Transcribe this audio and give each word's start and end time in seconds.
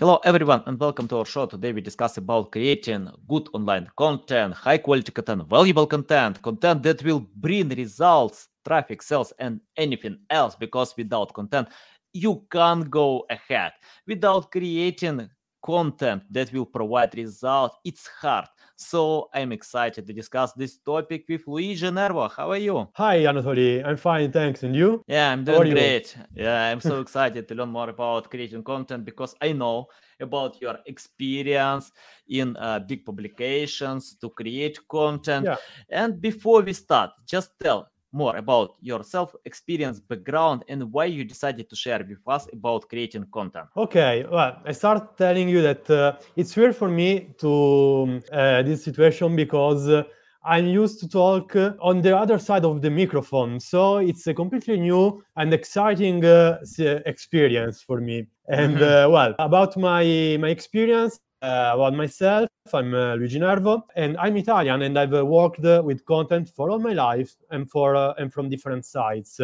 Hello 0.00 0.20
everyone 0.24 0.62
and 0.66 0.78
welcome 0.78 1.08
to 1.08 1.16
our 1.16 1.24
show. 1.24 1.46
Today 1.46 1.72
we 1.72 1.80
discuss 1.80 2.18
about 2.18 2.52
creating 2.52 3.10
good 3.28 3.48
online 3.52 3.90
content, 3.96 4.54
high 4.54 4.78
quality 4.78 5.10
content, 5.10 5.48
valuable 5.48 5.88
content, 5.88 6.40
content 6.40 6.84
that 6.84 7.02
will 7.02 7.26
bring 7.34 7.68
results, 7.70 8.46
traffic, 8.64 9.02
sales 9.02 9.32
and 9.40 9.60
anything 9.76 10.20
else 10.30 10.54
because 10.54 10.94
without 10.96 11.34
content 11.34 11.66
you 12.12 12.44
can't 12.48 12.88
go 12.88 13.26
ahead. 13.28 13.72
Without 14.06 14.52
creating 14.52 15.28
content 15.68 16.22
that 16.30 16.50
will 16.50 16.64
provide 16.64 17.14
results, 17.14 17.76
it's 17.84 18.06
hard. 18.06 18.46
So 18.76 19.28
I'm 19.34 19.52
excited 19.52 20.06
to 20.06 20.12
discuss 20.14 20.54
this 20.54 20.78
topic 20.78 21.26
with 21.28 21.42
Luigi 21.46 21.90
Nervo. 21.90 22.26
How 22.28 22.52
are 22.52 22.62
you? 22.68 22.88
Hi, 22.94 23.18
Anatoly. 23.24 23.84
I'm 23.84 23.98
fine, 23.98 24.32
thanks. 24.32 24.62
And 24.62 24.74
you? 24.74 25.02
Yeah, 25.06 25.30
I'm 25.30 25.44
doing 25.44 25.72
great. 25.72 26.16
Yeah, 26.34 26.70
I'm 26.70 26.80
so 26.80 27.00
excited 27.04 27.46
to 27.48 27.54
learn 27.54 27.68
more 27.68 27.90
about 27.90 28.30
creating 28.30 28.62
content 28.62 29.04
because 29.04 29.34
I 29.42 29.52
know 29.52 29.88
about 30.18 30.58
your 30.62 30.78
experience 30.86 31.92
in 32.28 32.56
uh, 32.56 32.78
big 32.78 33.04
publications 33.04 34.16
to 34.22 34.30
create 34.30 34.78
content. 34.88 35.44
Yeah. 35.44 35.56
And 35.90 36.18
before 36.18 36.62
we 36.62 36.72
start, 36.72 37.10
just 37.26 37.50
tell 37.62 37.90
more 38.12 38.36
about 38.36 38.74
yourself, 38.80 39.34
experience, 39.44 40.00
background, 40.00 40.64
and 40.68 40.92
why 40.92 41.04
you 41.04 41.24
decided 41.24 41.68
to 41.68 41.76
share 41.76 42.04
with 42.08 42.18
us 42.26 42.48
about 42.52 42.88
creating 42.88 43.26
content. 43.32 43.66
Okay, 43.76 44.24
well, 44.30 44.60
I 44.64 44.72
start 44.72 45.16
telling 45.16 45.48
you 45.48 45.62
that 45.62 45.88
uh, 45.90 46.16
it's 46.36 46.56
weird 46.56 46.74
for 46.74 46.88
me 46.88 47.34
to 47.38 48.20
uh, 48.32 48.62
this 48.62 48.84
situation 48.84 49.36
because 49.36 49.88
uh, 49.88 50.04
I'm 50.44 50.66
used 50.66 51.00
to 51.00 51.08
talk 51.08 51.54
uh, 51.56 51.74
on 51.80 52.00
the 52.00 52.16
other 52.16 52.38
side 52.38 52.64
of 52.64 52.80
the 52.80 52.90
microphone, 52.90 53.60
so 53.60 53.98
it's 53.98 54.26
a 54.26 54.34
completely 54.34 54.78
new 54.78 55.22
and 55.36 55.52
exciting 55.52 56.24
uh, 56.24 56.58
experience 57.06 57.82
for 57.82 58.00
me. 58.00 58.26
And 58.48 58.78
Mhm. 58.78 58.82
uh, 58.82 59.08
well, 59.10 59.34
about 59.38 59.76
my 59.76 60.36
my 60.40 60.48
experience, 60.48 61.20
uh, 61.42 61.70
about 61.74 61.94
myself. 61.94 62.48
I'm 62.72 62.94
uh, 62.94 63.14
Luigi 63.14 63.38
Nervo, 63.38 63.84
and 63.96 64.16
I'm 64.18 64.36
Italian, 64.36 64.82
and 64.82 64.98
I've 64.98 65.14
uh, 65.14 65.24
worked 65.24 65.60
with 65.60 66.04
content 66.04 66.50
for 66.54 66.70
all 66.70 66.78
my 66.78 66.92
life 66.92 67.34
and 67.50 67.70
for 67.70 67.94
uh, 67.96 68.14
and 68.18 68.32
from 68.32 68.48
different 68.48 68.84
sides. 68.84 69.40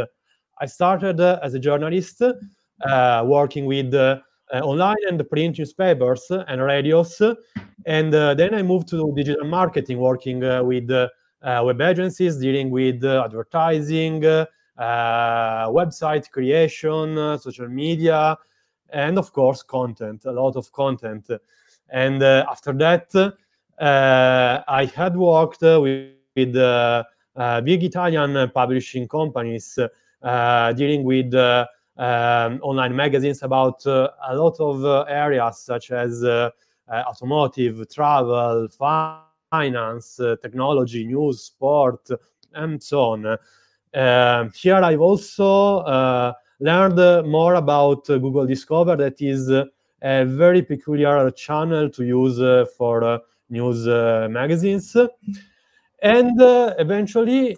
I 0.60 0.66
started 0.66 1.20
uh, 1.20 1.38
as 1.42 1.54
a 1.54 1.58
journalist, 1.58 2.22
uh, 2.22 3.22
working 3.26 3.66
with 3.66 3.94
online 4.52 4.96
and 5.08 5.28
print 5.30 5.58
newspapers 5.58 6.30
and 6.30 6.60
radios, 6.62 7.20
and 7.86 8.12
then 8.12 8.54
I 8.54 8.62
moved 8.62 8.88
to 8.88 9.12
digital 9.14 9.46
marketing, 9.46 9.98
working 9.98 10.40
with 10.66 10.90
web 11.42 11.80
agencies, 11.80 12.36
dealing 12.38 12.70
with 12.70 13.04
advertising, 13.04 14.20
website 14.78 16.30
creation, 16.30 17.38
social 17.38 17.68
media, 17.68 18.36
and 18.90 19.18
of 19.18 19.32
course 19.32 19.62
content, 19.62 20.24
a 20.24 20.32
lot 20.32 20.56
of 20.56 20.70
content. 20.72 21.30
And 21.90 22.22
uh, 22.22 22.46
after 22.50 22.72
that, 22.74 23.14
uh, 23.14 24.62
I 24.68 24.84
had 24.86 25.16
worked 25.16 25.62
uh, 25.62 25.80
with, 25.80 26.12
with 26.36 26.54
big 27.64 27.84
Italian 27.84 28.50
publishing 28.50 29.08
companies 29.08 29.78
dealing 30.22 31.04
with 31.04 31.34
um, 31.34 32.58
online 32.62 32.96
magazines 32.96 33.42
about 33.42 33.84
a 33.86 34.32
lot 34.32 34.56
of 34.58 35.06
areas 35.08 35.58
such 35.60 35.90
as 35.90 36.24
automotive, 36.90 37.88
travel, 37.88 38.68
finance, 39.50 40.20
technology, 40.42 41.04
news, 41.04 41.42
sport, 41.42 42.08
and 42.54 42.82
so 42.82 43.00
on. 43.00 43.38
Uh, 43.94 44.48
here 44.54 44.74
I've 44.74 45.00
also 45.00 45.78
uh, 45.78 46.32
learned 46.58 47.28
more 47.28 47.54
about 47.54 48.06
Google 48.06 48.46
Discover, 48.46 48.96
that 48.96 49.20
is 49.20 49.48
a 50.04 50.24
very 50.24 50.62
peculiar 50.62 51.30
channel 51.30 51.88
to 51.88 52.04
use 52.04 52.40
uh, 52.40 52.66
for 52.76 53.02
uh, 53.02 53.18
news 53.48 53.88
uh, 53.88 54.28
magazines. 54.30 54.94
And 56.02 56.36
eventually, 56.78 57.56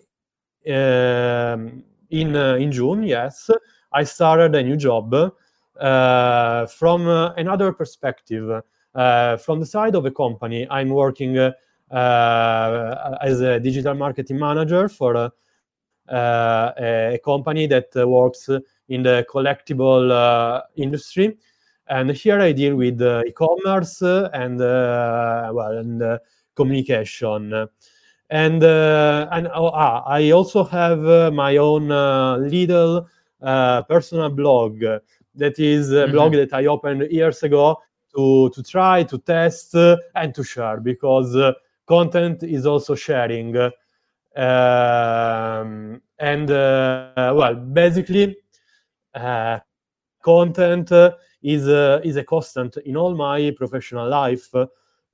um, 0.69 1.83
in 2.11 2.37
in 2.37 2.71
June, 2.71 3.03
yes, 3.03 3.51
I 3.93 4.05
started 4.05 4.55
a 4.55 4.63
new 4.63 4.77
job 4.77 5.11
from 6.69 7.09
another 7.37 7.73
perspective. 7.73 8.63
From 8.95 9.61
the 9.61 9.67
side 9.67 9.97
of 9.97 10.07
a 10.07 10.11
company, 10.13 10.69
I'm 10.71 10.91
working 10.91 11.37
uh, 11.91 13.17
as 13.23 13.41
a 13.41 13.61
digital 13.61 13.95
marketing 13.95 14.39
manager 14.39 14.89
for 14.89 15.17
uh, 15.17 15.31
uh, 16.13 16.73
a 16.79 17.21
company 17.25 17.67
that 17.67 17.89
works 17.95 18.49
in 18.89 19.03
the 19.03 19.27
collectible 19.31 20.63
industry. 20.77 21.37
And 21.89 22.11
here 22.11 22.41
I 22.41 22.53
deal 22.53 22.77
with 22.77 23.01
uh, 23.01 23.23
e-commerce 23.27 24.03
uh, 24.03 24.29
and 24.33 24.61
uh, 24.61 25.51
well 25.53 25.77
and 25.79 26.03
uh, 26.03 26.19
communication. 26.57 27.53
And 28.31 28.63
uh, 28.63 29.29
and 29.33 29.49
oh, 29.55 29.71
ah, 29.73 30.03
I 30.07 30.31
also 30.31 30.65
have 30.65 31.05
uh, 31.07 31.31
my 31.33 31.57
own 31.57 31.91
uh, 31.93 32.37
little 32.39 33.07
uh, 33.43 33.83
personal 33.83 34.31
blog 34.31 34.81
that 35.35 35.59
is 35.59 35.93
a 35.93 36.07
blog 36.09 36.33
Mhm. 36.33 36.37
that 36.37 36.53
I 36.53 36.67
opened 36.67 37.03
years 37.11 37.43
ago 37.43 37.77
to 38.15 38.51
to 38.51 38.63
try 38.63 39.03
to 39.05 39.19
test 39.19 39.75
and 40.15 40.35
to 40.35 40.43
share 40.45 40.81
because 40.81 41.37
uh, 41.37 41.53
content 41.87 42.43
is 42.43 42.67
also 42.67 42.95
sharing. 42.95 43.57
Um, 44.37 46.01
and 46.19 46.51
uh, 46.51 47.13
well, 47.37 47.55
basically, 47.55 48.37
uh, 49.15 49.59
content 50.23 50.91
is 51.47 51.69
uh, 51.69 52.01
is 52.03 52.17
a 52.17 52.25
constant 52.25 52.77
in 52.79 52.97
all 52.97 53.15
my 53.15 53.53
professional 53.57 54.09
life, 54.09 54.51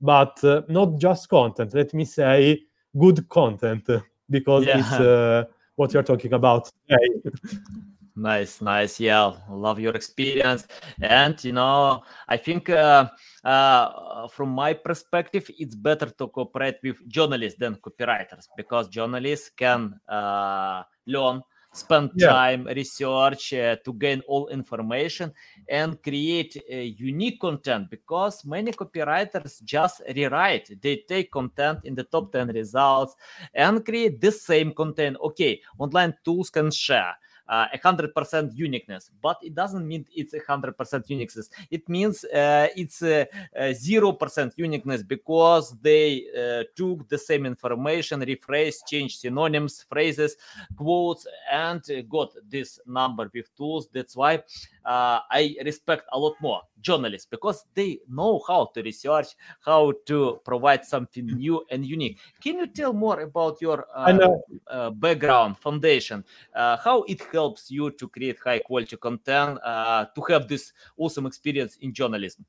but 0.01 0.43
uh, 0.43 0.63
not 0.67 0.97
just 0.97 1.29
content. 1.29 1.73
Let 1.75 1.93
me 1.93 2.05
say 2.05 2.63
good 2.97 3.29
content 3.29 3.87
because 4.29 4.65
it's 4.67 4.93
uh, 4.93 5.45
what 5.75 5.93
you're 5.93 6.03
talking 6.03 6.33
about 6.33 6.71
today. 6.87 7.31
Nice, 8.15 8.61
nice. 8.61 8.99
Yeah, 8.99 9.33
love 9.49 9.79
your 9.79 9.95
experience. 9.95 10.67
And 11.01 11.43
you 11.43 11.51
know, 11.51 12.03
I 12.27 12.37
think 12.37 12.69
uh, 12.69 13.09
uh, 13.43 14.27
from 14.27 14.49
my 14.49 14.73
perspective, 14.73 15.49
it's 15.57 15.73
better 15.73 16.05
to 16.05 16.27
cooperate 16.27 16.77
with 16.83 16.97
journalists 17.09 17.57
than 17.57 17.75
copywriters 17.77 18.45
because 18.55 18.87
journalists 18.87 19.49
can 19.57 19.99
uh, 20.07 20.83
learn, 21.07 21.41
spend 21.73 22.11
Yeah. 22.15 22.27
time, 22.27 22.65
research 22.67 23.53
uh, 23.53 23.75
to 23.83 23.93
gain 23.93 24.21
all 24.27 24.47
information 24.49 25.33
and 25.67 26.01
create 26.01 26.55
uh, 26.71 26.75
unique 26.75 27.39
content 27.41 27.89
because 27.89 28.45
many 28.45 28.71
copywriters 28.71 29.61
just 29.63 30.01
rewrite. 30.15 30.69
They 30.81 31.03
take 31.07 31.31
content 31.31 31.79
in 31.83 31.95
the 31.95 32.03
top 32.03 32.31
10 32.31 32.49
results 32.49 33.15
and 33.53 33.83
create 33.83 34.21
the 34.21 34.31
same 34.31 34.71
content. 34.73 35.17
Okay, 35.21 35.61
online 35.79 36.13
tools 36.23 36.49
can 36.49 36.71
share 36.71 37.15
uh, 37.53 37.67
100% 37.77 38.55
uniqueness. 38.55 39.11
But 39.21 39.37
it 39.43 39.53
doesn't 39.53 39.87
mean 39.87 40.05
it's 40.15 40.33
100% 40.33 41.09
uniqueness. 41.09 41.49
It 41.69 41.87
means 41.87 42.23
uh, 42.25 42.67
it's 42.75 43.01
uh, 43.03 43.25
uh, 43.55 43.61
0% 43.61 44.51
uniqueness 44.57 45.03
because 45.03 45.75
they 45.81 46.25
uh, 46.35 46.63
took 46.75 47.07
the 47.09 47.17
same 47.17 47.45
information 47.45 48.21
rephrased 48.21 48.87
changed 48.87 49.19
synonyms 49.19 49.85
phrases 49.89 50.35
quotes 50.75 51.27
and 51.51 51.81
got 52.09 52.29
this 52.49 52.79
number 52.87 53.29
with 53.33 53.55
tools. 53.55 53.87
That's 53.93 54.15
why 54.15 54.41
uh, 54.85 55.19
i 55.31 55.55
respect 55.63 56.03
a 56.11 56.19
lot 56.19 56.35
more 56.41 56.61
journalists 56.81 57.27
because 57.29 57.65
they 57.73 57.99
know 58.09 58.41
how 58.47 58.65
to 58.73 58.81
research 58.83 59.27
how 59.61 59.93
to 60.05 60.39
provide 60.43 60.83
something 60.83 61.25
new 61.25 61.63
and 61.71 61.85
unique. 61.85 62.19
Can 62.41 62.57
you 62.57 62.67
tell 62.67 62.93
more 62.93 63.21
about 63.21 63.61
your 63.61 63.87
uh, 63.95 64.19
uh, 64.19 64.29
uh, 64.67 64.89
background 64.89 65.57
foundation? 65.57 66.23
Uh, 66.53 66.77
how 66.77 67.03
it 67.03 67.21
helps 67.31 67.42
you 67.51 67.77
to 67.79 67.95
create 67.97 68.27
high 68.29 68.47
quality 68.47 68.85
content 68.85 69.57
uh, 69.63 70.05
to 70.15 70.21
have 70.29 70.47
this 70.47 70.71
awesome 70.97 71.25
experience 71.25 71.75
in 71.81 71.91
journalism 71.93 72.45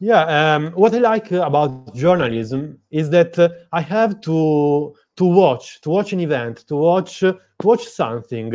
Yeah, 0.00 0.54
um, 0.56 0.72
what 0.72 0.94
I 0.94 0.98
like 0.98 1.30
about 1.32 1.78
journalism 1.94 2.78
is 2.90 3.10
that 3.10 3.38
uh, 3.38 3.48
I 3.72 3.80
have 3.82 4.20
to 4.22 4.94
to 5.16 5.24
watch 5.24 5.80
to 5.82 5.90
watch 5.90 6.12
an 6.12 6.20
event, 6.20 6.64
to 6.68 6.74
watch 6.76 7.20
to 7.20 7.38
watch 7.62 7.84
something, 7.84 8.52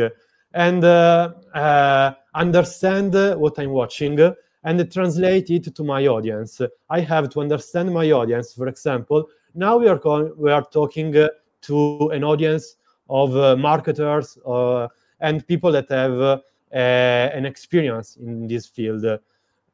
and 0.52 0.84
uh, 0.84 1.30
uh, 1.54 2.12
understand 2.34 3.14
what 3.38 3.58
I'm 3.58 3.70
watching 3.70 4.18
and 4.64 4.92
translate 4.92 5.50
it 5.50 5.74
to 5.76 5.84
my 5.84 6.06
audience. 6.06 6.60
I 6.90 7.00
have 7.00 7.30
to 7.30 7.40
understand 7.40 7.92
my 7.92 8.10
audience. 8.10 8.54
For 8.54 8.68
example, 8.68 9.26
now 9.54 9.78
we 9.78 9.88
are 9.88 9.98
co- 9.98 10.34
we 10.38 10.50
are 10.50 10.64
talking 10.72 11.12
to 11.62 12.10
an 12.12 12.24
audience 12.24 12.76
of 13.08 13.36
uh, 13.36 13.56
marketers 13.56 14.38
uh, 14.46 14.88
and 15.20 15.46
people 15.46 15.72
that 15.72 15.90
have 15.90 16.20
uh, 16.20 16.38
an 16.72 17.46
experience 17.46 18.16
in 18.16 18.46
this 18.46 18.66
field 18.66 19.04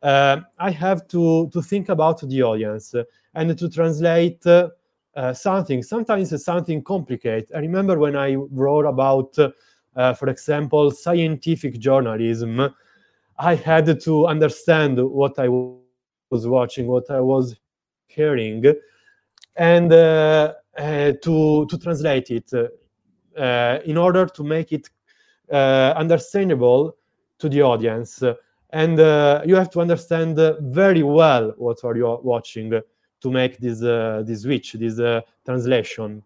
I 0.03 0.71
have 0.71 1.07
to 1.09 1.49
to 1.53 1.63
think 1.63 1.89
about 1.89 2.21
the 2.21 2.43
audience 2.43 2.95
and 3.35 3.57
to 3.57 3.69
translate 3.69 4.43
something. 5.33 5.83
Sometimes 5.83 6.45
something 6.45 6.83
complicated. 6.83 7.51
I 7.55 7.59
remember 7.61 7.99
when 7.99 8.17
I 8.17 8.35
wrote 8.35 8.85
about, 8.85 9.35
for 9.37 10.29
example, 10.29 10.91
scientific 10.91 11.79
journalism. 11.79 12.75
I 13.39 13.55
had 13.55 14.01
to 14.01 14.27
understand 14.27 14.99
what 14.99 15.39
I 15.39 15.49
was 15.49 16.49
watching, 16.49 16.87
what 16.87 17.09
I 17.11 17.21
was 17.21 17.57
hearing, 18.07 18.65
and 19.57 19.93
uh, 19.93 20.55
uh, 20.79 21.13
to 21.23 21.67
to 21.67 21.79
translate 21.79 22.31
it 22.31 22.53
in 23.37 23.97
order 23.97 24.27
to 24.27 24.45
make 24.45 24.73
it 24.73 24.91
uh, 25.51 25.95
understandable 25.97 26.97
to 27.39 27.49
the 27.49 27.63
audience. 27.63 28.23
And 28.71 28.99
uh, 28.99 29.43
you 29.45 29.55
have 29.57 29.71
to 29.71 29.81
understand 29.81 30.39
very 30.61 31.03
well 31.03 31.53
what 31.57 31.85
are 31.85 31.97
you 31.97 32.19
watching 32.23 32.71
to 33.21 33.31
make 33.31 33.59
this 33.59 33.81
this 34.27 34.43
switch, 34.43 34.73
this 34.75 34.99
translation. 35.45 36.23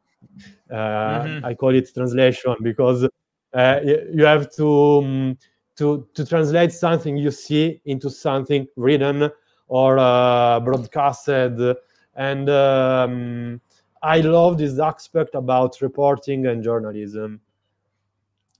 Mm-hmm. 0.71 1.45
I 1.45 1.55
call 1.55 1.75
it 1.75 1.93
translation 1.93 2.57
because 2.63 3.03
you 3.03 4.25
have 4.25 4.55
to. 4.57 4.99
Um, 5.03 5.39
to, 5.77 6.09
to 6.15 6.25
translate 6.25 6.73
something 6.73 7.17
you 7.17 7.31
see 7.31 7.81
into 7.85 8.11
something 8.11 8.67
written 8.77 9.31
or 9.69 9.99
uh, 9.99 10.61
broadcasted. 10.61 11.77
And 12.15 12.49
um, 12.49 13.61
I 14.07 14.21
love 14.21 14.57
this 14.57 14.79
aspect 14.79 15.35
about 15.35 15.81
reporting 15.81 16.47
and 16.47 16.63
journalism. 16.63 17.41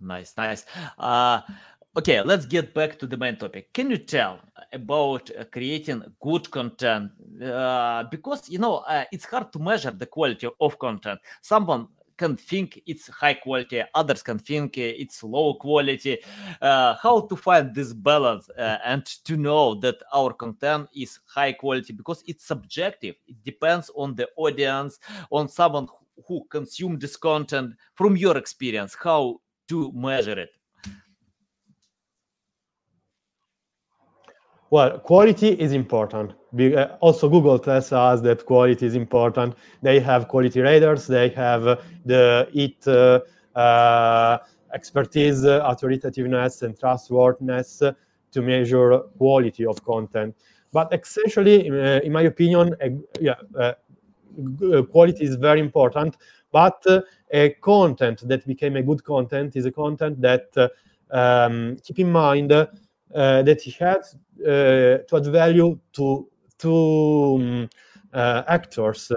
Nice, 0.01 0.35
nice. 0.37 0.65
Uh, 0.99 1.41
okay, 1.97 2.21
let's 2.21 2.47
get 2.47 2.75
back 2.75 2.99
to 2.99 3.07
the 3.07 3.17
main 3.17 3.37
topic. 3.37 3.73
Can 3.73 3.89
you 3.89 3.99
tell 3.99 4.41
about 4.73 5.31
uh, 5.39 5.45
creating 5.45 6.03
good 6.21 6.51
content? 6.51 7.13
Uh, 7.41 8.03
because 8.11 8.49
you 8.49 8.59
know 8.59 8.79
uh, 8.79 9.05
it's 9.13 9.25
hard 9.25 9.53
to 9.53 9.61
measure 9.61 9.93
the 9.93 10.07
quality 10.07 10.49
of 10.61 10.79
content. 10.81 11.21
Someone 11.43 11.87
can 12.17 12.37
think 12.37 12.81
it's 12.87 13.09
high 13.09 13.35
quality, 13.35 13.83
others 13.95 14.23
can 14.23 14.39
think 14.39 14.79
it's 14.79 15.23
low 15.23 15.55
quality. 15.55 16.19
Uh, 16.61 16.95
how 17.03 17.21
to 17.21 17.37
find 17.37 17.75
this 17.75 17.93
balance 17.93 18.49
uh, 18.51 18.79
and 18.85 19.05
to 19.05 19.37
know 19.37 19.75
that 19.75 19.97
our 20.13 20.33
content 20.33 20.89
is 20.95 21.19
high 21.27 21.53
quality 21.53 21.93
because 21.93 22.23
it's 22.27 22.45
subjective. 22.45 23.15
It 23.27 23.43
depends 23.45 23.91
on 23.95 24.15
the 24.15 24.29
audience, 24.37 24.99
on 25.31 25.49
someone 25.49 25.89
who 26.27 26.45
consume 26.51 26.99
this 26.99 27.17
content. 27.17 27.75
From 27.95 28.17
your 28.17 28.37
experience, 28.37 28.97
how 28.99 29.41
to 29.69 29.93
measure 29.93 30.39
it? 30.39 30.51
Well, 34.77 34.99
quality 34.99 35.53
is 35.53 35.73
important. 35.73 36.35
Uh, 36.61 36.99
also, 37.01 37.31
Google 37.31 37.59
tells 37.59 37.93
us 37.93 38.21
that 38.21 38.45
quality 38.45 38.85
is 38.85 38.95
important. 38.95 39.55
They 39.81 40.01
have 40.01 40.29
quality 40.29 40.61
raters. 40.61 41.07
They 41.07 41.31
have 41.31 41.67
uh, 41.67 41.77
the 42.05 42.47
EAT 42.53 42.87
uh, 42.87 43.21
uh, 43.59 44.39
expertise, 44.75 45.47
uh, 45.47 45.63
authoritativeness, 45.65 46.61
and 46.61 46.79
trustworthiness 46.79 47.81
uh, 47.81 47.95
to 48.33 48.43
measure 48.43 48.99
quality 49.17 49.65
of 49.65 49.83
content. 49.83 50.37
But 50.73 50.93
essentially, 50.93 51.69
in, 51.69 51.75
in 51.75 52.13
my 52.13 52.25
opinion, 52.33 52.77
yeah, 53.19 53.73
quality 54.93 55.25
is 55.25 55.37
very 55.37 55.61
important. 55.61 56.19
But 56.53 56.85
a 57.31 57.49
content 57.63 58.29
that 58.29 58.47
became 58.47 58.77
a 58.77 58.83
good 58.83 59.03
content 59.05 59.57
is 59.57 59.65
a 59.65 59.73
content 59.73 60.21
that 60.21 60.71
um, 61.11 61.79
keep 61.83 61.99
in 61.99 62.13
mind 62.13 62.53
uh, 63.15 63.43
that 63.43 63.61
he 63.61 63.71
has 63.73 64.17
uh, 64.41 64.99
to 65.09 65.17
add 65.17 65.27
value 65.27 65.79
to 65.93 66.29
two 66.59 67.39
um, 67.41 67.69
uh, 68.13 68.43
actors. 68.49 69.13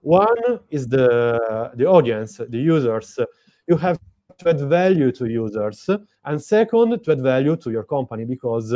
One 0.00 0.60
is 0.70 0.88
the 0.88 1.72
the 1.74 1.86
audience, 1.86 2.36
the 2.36 2.58
users. 2.58 3.18
You 3.66 3.76
have 3.76 3.98
to 4.38 4.48
add 4.48 4.60
value 4.60 5.10
to 5.12 5.26
users, 5.26 5.90
and 6.24 6.42
second, 6.42 7.02
to 7.02 7.12
add 7.12 7.22
value 7.22 7.56
to 7.56 7.70
your 7.70 7.84
company 7.84 8.24
because 8.24 8.74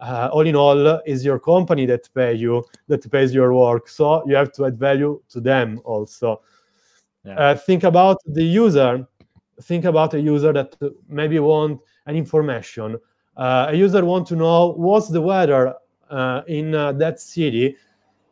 uh, 0.00 0.28
all 0.32 0.46
in 0.46 0.54
all 0.54 1.00
is 1.06 1.24
your 1.24 1.38
company 1.38 1.86
that 1.86 2.08
pay 2.14 2.34
you 2.34 2.64
that 2.86 3.10
pays 3.10 3.34
your 3.34 3.52
work 3.54 3.88
so 3.88 4.26
you 4.28 4.34
have 4.34 4.52
to 4.52 4.66
add 4.66 4.78
value 4.78 5.20
to 5.28 5.40
them 5.40 5.80
also 5.84 6.40
yeah. 7.24 7.34
uh, 7.34 7.54
think 7.54 7.84
about 7.84 8.18
the 8.26 8.42
user 8.42 9.06
think 9.62 9.84
about 9.84 10.14
a 10.14 10.20
user 10.20 10.52
that 10.52 10.76
maybe 11.08 11.38
want 11.38 11.80
an 12.06 12.16
information 12.16 12.96
Uh, 13.38 13.68
a 13.70 13.74
user 13.74 14.04
want 14.04 14.26
to 14.26 14.34
know 14.34 14.72
what's 14.72 15.08
the 15.08 15.20
weather 15.20 15.72
uh, 16.10 16.42
in 16.48 16.74
uh, 16.74 16.92
that 16.92 17.20
city, 17.20 17.76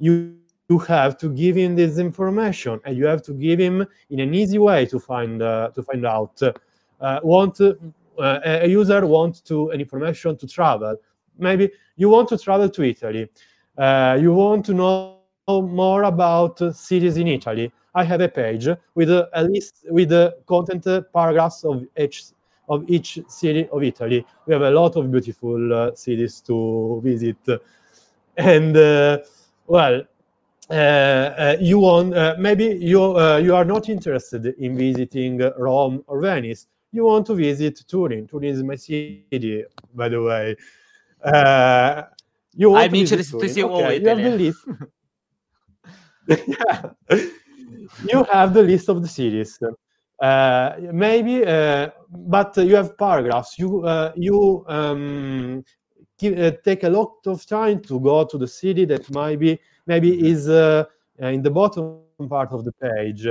you 0.01 0.35
you 0.69 0.81
have 0.81 1.17
to 1.17 1.29
give 1.29 1.55
him 1.55 1.77
this 1.77 1.97
information, 1.97 2.81
and 2.85 2.97
you 2.97 3.07
have 3.07 3.23
to 3.23 3.33
give 3.33 3.61
him 3.61 3.87
in 4.11 4.19
an 4.19 4.35
easy 4.35 4.59
way 4.59 4.85
to 4.85 4.99
find 4.99 5.41
uh, 5.41 5.71
to 5.77 5.83
find 5.83 6.05
out. 6.05 6.43
Uh, 6.43 7.21
want 7.23 7.61
a 7.61 8.67
user 8.67 9.07
wants 9.07 9.41
to 9.43 9.71
an 9.71 9.81
information 9.81 10.37
to 10.37 10.47
travel. 10.49 10.97
Maybe 11.39 11.71
you 11.97 12.09
want 12.09 12.29
to 12.31 12.39
travel 12.39 12.69
to 12.69 12.83
Italy. 12.83 13.31
you 14.21 14.33
want 14.33 14.67
to 14.67 14.75
know 14.75 15.21
more 15.49 16.03
about 16.03 16.59
cities 16.75 17.17
in 17.17 17.29
Italy. 17.29 17.71
I 17.95 18.03
have 18.03 18.21
a 18.23 18.29
page 18.29 18.69
with 18.95 19.11
a 19.11 19.49
list 19.49 19.87
with 19.89 20.09
the 20.09 20.37
content 20.47 20.85
paragraphs 21.13 21.65
of 21.65 21.85
each 21.97 22.25
of 22.69 22.85
each 22.89 23.21
city 23.29 23.69
of 23.71 23.83
Italy. 23.83 24.25
We 24.47 24.53
have 24.53 24.63
a 24.63 24.71
lot 24.71 24.97
of 24.97 25.11
beautiful 25.11 25.73
uh, 25.73 25.95
cities 25.95 26.41
to 26.43 27.01
visit, 27.03 27.37
and 28.37 28.77
uh, 28.77 29.19
well, 29.67 30.03
uh, 30.71 30.73
uh 30.73 31.57
you 31.61 31.79
want 31.79 32.15
uh, 32.15 32.35
maybe 32.39 32.65
you 32.81 33.17
uh, 33.17 33.39
you 33.39 33.55
are 33.55 33.65
not 33.65 33.89
interested 33.89 34.47
in 34.59 34.77
visiting 34.77 35.39
Rome 35.59 36.05
or 36.07 36.21
Venice. 36.21 36.67
You 36.93 37.05
want 37.05 37.27
to 37.27 37.35
visit 37.35 37.85
Turin. 37.87 38.27
Turin 38.27 38.55
is 38.55 38.63
my 38.63 38.77
city, 38.77 39.65
by 39.95 40.09
the 40.09 40.23
way. 40.23 40.57
you 42.55 42.71
want 42.71 42.85
I'm 42.85 42.93
to 42.93 42.99
interested 42.99 43.41
to 43.41 43.49
see 43.49 43.63
all 43.63 43.83
okay, 43.83 44.01
You 44.01 44.09
have 44.09 44.23
the 44.23 44.37
list. 44.37 44.65
yeah. 46.29 46.83
you 48.11 48.25
have 48.33 48.55
the 48.55 48.63
list 48.63 48.89
of 48.89 49.03
the 49.03 49.09
cities 49.09 49.59
uh, 50.21 50.77
maybe, 50.93 51.45
uh, 51.45 51.91
but 52.11 52.57
you 52.57 52.75
have 52.75 52.97
paragraphs. 52.97 53.59
You 53.59 53.85
uh, 53.85 54.13
you 54.17 54.65
um, 54.67 55.65
give, 56.19 56.63
take 56.63 56.85
a 56.85 56.89
lot 56.89 57.27
of 57.27 57.45
time 57.47 57.81
to 57.83 58.01
go 58.01 58.25
to 58.25 58.39
the 58.39 58.49
city 58.49 58.87
that 58.87 59.11
maybe 59.11 59.61
maybe 59.87 60.27
is 60.27 60.49
in 60.49 61.43
the 61.43 61.51
bottom 61.51 62.01
part 62.29 62.53
of 62.53 62.65
the 62.65 62.73
page. 62.73 63.29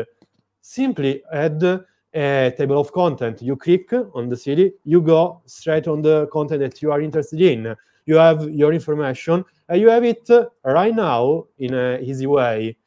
Simply 0.61 1.23
add 1.31 1.63
a 1.63 2.53
table 2.55 2.79
of 2.79 2.91
content. 2.91 3.41
You 3.41 3.55
click 3.55 3.91
on 4.13 4.29
the 4.29 4.37
city, 4.37 4.73
you 4.83 5.01
go 5.01 5.41
straight 5.45 5.87
on 5.87 6.01
the 6.01 6.27
content 6.27 6.61
that 6.61 6.81
you 6.81 6.91
are 6.91 7.01
interested 7.01 7.41
in. 7.41 7.75
You 8.05 8.17
have 8.17 8.47
your 8.49 8.73
information, 8.73 9.43
and 9.67 9.81
you 9.81 9.89
have 9.89 10.03
it 10.03 10.29
right 10.63 10.95
now 10.95 11.45
in 11.57 11.73
an 11.73 12.03
easy 12.03 12.27
way. 12.27 12.77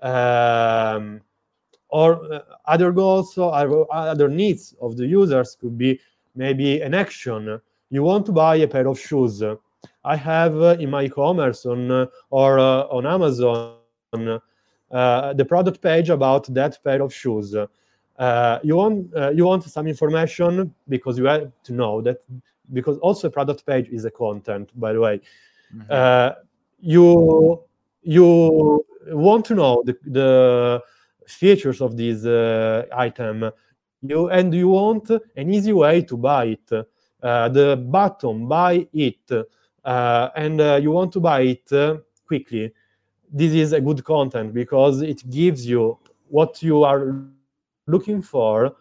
Um, 0.00 1.20
or 1.92 2.08
uh, 2.32 2.40
other 2.66 2.90
goals 2.92 3.36
or 3.38 3.52
other 3.92 4.28
needs 4.28 4.74
of 4.80 4.96
the 4.96 5.06
users 5.06 5.56
could 5.60 5.76
be 5.76 6.00
maybe 6.34 6.80
an 6.80 6.94
action 6.94 7.60
you 7.90 8.02
want 8.02 8.24
to 8.26 8.32
buy 8.32 8.56
a 8.56 8.66
pair 8.66 8.88
of 8.88 8.98
shoes 8.98 9.42
i 10.04 10.16
have 10.16 10.54
uh, 10.60 10.76
in 10.80 10.88
my 10.90 11.04
e-commerce 11.04 11.66
on 11.66 11.90
uh, 11.90 12.06
or 12.30 12.58
on 12.58 13.06
amazon 13.06 13.76
uh, 14.92 15.32
the 15.32 15.44
product 15.44 15.80
page 15.80 16.10
about 16.10 16.52
that 16.52 16.78
pair 16.84 17.00
of 17.00 17.14
shoes. 17.14 17.56
Uh, 18.18 18.58
you 18.62 18.76
want 18.76 19.14
uh, 19.16 19.30
you 19.30 19.46
want 19.46 19.64
some 19.64 19.86
information 19.86 20.74
because 20.88 21.16
you 21.16 21.24
have 21.24 21.50
to 21.64 21.72
know 21.72 22.02
that 22.02 22.18
because 22.74 22.98
also 22.98 23.28
a 23.28 23.30
product 23.30 23.64
page 23.64 23.88
is 23.88 24.04
a 24.04 24.10
content. 24.10 24.68
By 24.78 24.92
the 24.92 25.00
way, 25.00 25.20
mm-hmm. 25.74 26.38
you 26.80 27.64
you 28.02 28.84
want 29.08 29.46
to 29.46 29.54
know 29.54 29.82
the, 29.86 29.96
the 30.04 30.82
features 31.26 31.80
of 31.80 31.96
this 31.96 32.24
uh, 32.24 32.86
item. 32.96 33.50
You 34.02 34.28
and 34.28 34.52
you 34.52 34.68
want 34.68 35.10
an 35.10 35.52
easy 35.52 35.72
way 35.72 36.02
to 36.02 36.16
buy 36.16 36.44
it. 36.56 36.86
Uh, 37.22 37.48
the 37.48 37.76
button 37.76 38.48
buy 38.48 38.86
it. 38.92 39.30
Uh, 39.84 40.28
and 40.36 40.60
uh, 40.60 40.78
you 40.82 40.90
want 40.90 41.12
to 41.12 41.20
buy 41.20 41.40
it 41.42 41.72
uh, 41.72 41.98
quickly. 42.26 42.72
This 43.32 43.52
is 43.52 43.72
a 43.72 43.80
good 43.80 44.04
content 44.04 44.52
because 44.52 45.02
it 45.02 45.28
gives 45.30 45.66
you 45.66 45.98
what 46.28 46.62
you 46.62 46.82
are 46.82 47.16
looking 47.86 48.22
for 48.22 48.76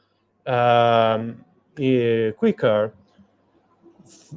um, 0.46 1.44
quicker. 1.76 2.94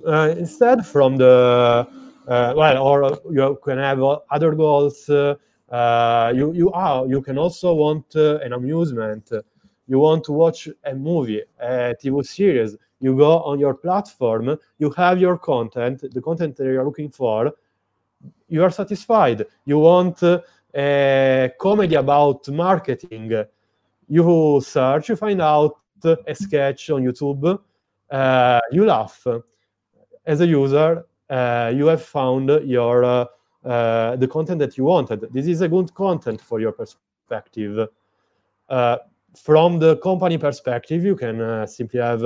Instead 0.06 0.86
from 0.86 1.16
the 1.16 1.86
well 2.28 2.78
or 2.78 3.18
you 3.30 3.58
can 3.64 3.78
have 3.78 4.00
other 4.30 4.54
goals 4.54 5.08
uh, 5.08 5.34
you 6.34 6.52
you 6.52 6.70
are 6.72 7.06
you 7.06 7.20
can 7.22 7.38
also 7.38 7.74
want 7.74 8.16
uh, 8.16 8.38
an 8.38 8.52
amusement. 8.52 9.30
You 9.86 9.98
want 9.98 10.24
to 10.24 10.32
watch 10.32 10.68
a 10.84 10.94
movie, 10.94 11.42
a 11.60 11.94
TV 12.02 12.24
series. 12.24 12.76
You 13.00 13.16
go 13.16 13.40
on 13.40 13.58
your 13.58 13.74
platform. 13.74 14.56
You 14.78 14.90
have 14.90 15.20
your 15.20 15.36
content, 15.36 16.04
the 16.12 16.20
content 16.22 16.56
that 16.56 16.64
you 16.64 16.80
are 16.80 16.84
looking 16.84 17.10
for. 17.10 17.52
You 18.48 18.62
are 18.62 18.70
satisfied. 18.70 19.44
You 19.66 19.78
want 19.78 20.22
uh, 20.22 20.40
a 20.74 21.52
comedy 21.60 21.96
about 21.96 22.48
marketing. 22.48 23.44
You 24.08 24.60
search, 24.62 25.08
you 25.08 25.16
find 25.16 25.40
out 25.42 25.76
a 26.04 26.34
sketch 26.34 26.90
on 26.90 27.02
YouTube. 27.02 27.58
Uh, 28.10 28.60
you 28.70 28.84
laugh. 28.84 29.26
As 30.26 30.40
a 30.40 30.46
user, 30.46 31.04
uh, 31.28 31.72
you 31.74 31.86
have 31.86 32.02
found 32.02 32.48
your 32.64 33.28
uh, 33.64 33.68
uh, 33.68 34.16
the 34.16 34.28
content 34.28 34.58
that 34.60 34.76
you 34.76 34.84
wanted. 34.84 35.26
This 35.32 35.46
is 35.46 35.60
a 35.60 35.68
good 35.68 35.94
content 35.94 36.40
for 36.40 36.60
your 36.60 36.72
perspective. 36.72 37.88
Uh, 38.68 38.96
from 39.36 39.78
the 39.78 39.96
company 39.96 40.38
perspective, 40.38 41.04
you 41.04 41.16
can 41.16 41.40
uh, 41.40 41.66
simply 41.66 42.00
have 42.00 42.22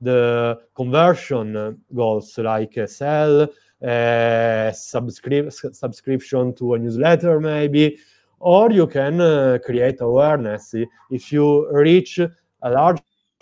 the 0.00 0.58
conversion 0.74 1.78
goals 1.94 2.38
like 2.38 2.78
sell, 2.86 3.46
subscri- 3.82 5.74
subscription 5.74 6.54
to 6.54 6.74
a 6.74 6.78
newsletter, 6.78 7.40
maybe, 7.40 7.98
or 8.40 8.70
you 8.70 8.86
can 8.86 9.20
uh, 9.20 9.58
create 9.64 10.00
awareness. 10.00 10.74
If 11.10 11.32
you 11.32 11.70
reach 11.72 12.18
a 12.18 12.70
large 12.70 13.00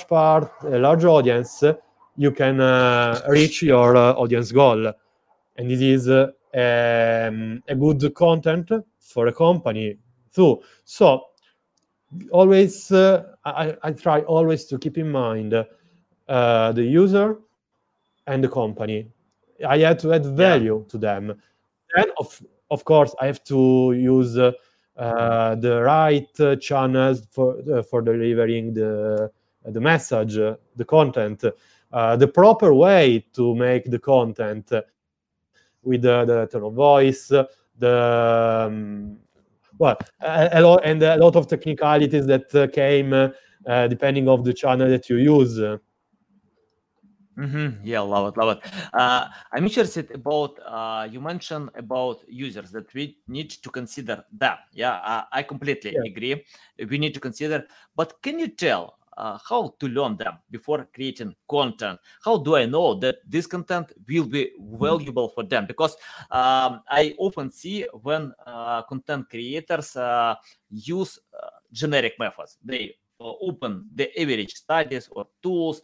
part, 0.08 0.50
a 0.64 0.78
large 0.78 1.04
audience, 1.04 1.62
you 2.16 2.30
can 2.32 2.60
uh, 2.60 3.22
reach 3.28 3.62
your 3.62 3.96
uh, 3.96 4.12
audience 4.14 4.52
goal. 4.52 4.92
And 5.56 5.70
this 5.70 5.80
is 5.80 6.08
um, 6.56 7.62
a 7.68 7.74
good 7.74 8.14
content 8.14 8.70
for 8.98 9.26
a 9.26 9.32
company 9.32 9.98
too. 10.34 10.62
So 10.84 11.26
always, 12.30 12.90
I, 12.92 13.76
I, 13.82 13.92
try 13.92 14.20
always 14.22 14.64
to 14.66 14.78
keep 14.78 14.96
in 14.98 15.10
mind 15.10 15.52
the 15.52 16.74
user 16.76 17.38
and 18.26 18.42
the 18.42 18.48
company. 18.48 19.08
I 19.66 19.78
have 19.78 19.98
to 19.98 20.12
add 20.12 20.26
value 20.26 20.78
yeah. 20.78 20.90
to 20.90 20.98
them. 20.98 21.42
Then, 21.94 22.06
of, 22.18 22.42
of 22.70 22.84
course, 22.84 23.14
I 23.20 23.26
have 23.26 23.44
to 23.44 23.92
use 23.92 24.36
uh, 24.36 24.52
uh, 24.96 25.54
the 25.56 25.82
right 25.82 26.40
uh, 26.40 26.56
channels 26.56 27.26
for 27.30 27.58
uh, 27.70 27.82
for 27.82 28.00
delivering 28.00 28.72
the 28.72 29.30
the 29.66 29.80
message, 29.80 30.34
the 30.34 30.84
content, 30.86 31.40
the 31.40 32.30
proper 32.32 32.72
way 32.72 33.24
to 33.34 33.54
make 33.54 33.90
the 33.90 33.98
content 33.98 34.72
with 35.86 36.02
the, 36.02 36.24
the 36.24 36.46
tone 36.46 36.64
of 36.64 36.74
voice, 36.74 37.28
the 37.78 38.66
um, 38.68 39.16
well, 39.78 39.96
a, 40.20 40.48
a, 40.52 40.60
lot 40.60 40.80
and 40.84 41.02
a 41.02 41.16
lot 41.16 41.36
of 41.36 41.46
technicalities 41.46 42.26
that 42.26 42.54
uh, 42.54 42.66
came 42.68 43.12
uh, 43.12 43.88
depending 43.88 44.28
of 44.28 44.44
the 44.44 44.52
channel 44.52 44.88
that 44.88 45.08
you 45.08 45.16
use. 45.16 45.58
Mm-hmm. 47.38 47.84
Yeah, 47.84 48.00
love 48.00 48.32
it, 48.32 48.38
love 48.38 48.56
it. 48.56 48.72
Uh, 48.94 49.28
I'm 49.52 49.64
interested 49.64 50.10
about 50.12 50.58
uh, 50.64 51.06
you 51.10 51.20
mentioned 51.20 51.68
about 51.74 52.20
users 52.26 52.70
that 52.70 52.92
we 52.94 53.18
need 53.28 53.50
to 53.50 53.68
consider 53.68 54.24
them. 54.32 54.56
Yeah, 54.72 54.94
uh, 54.94 55.24
I 55.30 55.42
completely 55.42 55.94
yeah. 55.94 56.10
agree. 56.10 56.46
We 56.88 56.96
need 56.96 57.12
to 57.12 57.20
consider, 57.20 57.66
but 57.94 58.22
can 58.22 58.38
you 58.38 58.48
tell 58.48 58.96
uh, 59.16 59.38
how 59.48 59.74
to 59.80 59.88
learn 59.88 60.16
them 60.16 60.38
before 60.50 60.88
creating 60.94 61.34
content? 61.48 61.98
How 62.24 62.36
do 62.38 62.56
I 62.56 62.66
know 62.66 62.94
that 63.00 63.16
this 63.26 63.46
content 63.46 63.92
will 64.08 64.26
be 64.26 64.52
valuable 64.58 65.28
for 65.30 65.44
them? 65.44 65.66
Because 65.66 65.96
um, 66.30 66.82
I 66.88 67.14
often 67.18 67.50
see 67.50 67.86
when 68.02 68.32
uh, 68.46 68.82
content 68.82 69.28
creators 69.30 69.96
uh, 69.96 70.34
use 70.70 71.18
generic 71.72 72.14
methods, 72.18 72.58
they 72.64 72.94
open 73.20 73.86
the 73.94 74.08
average 74.20 74.54
studies 74.54 75.08
or 75.10 75.26
tools 75.42 75.80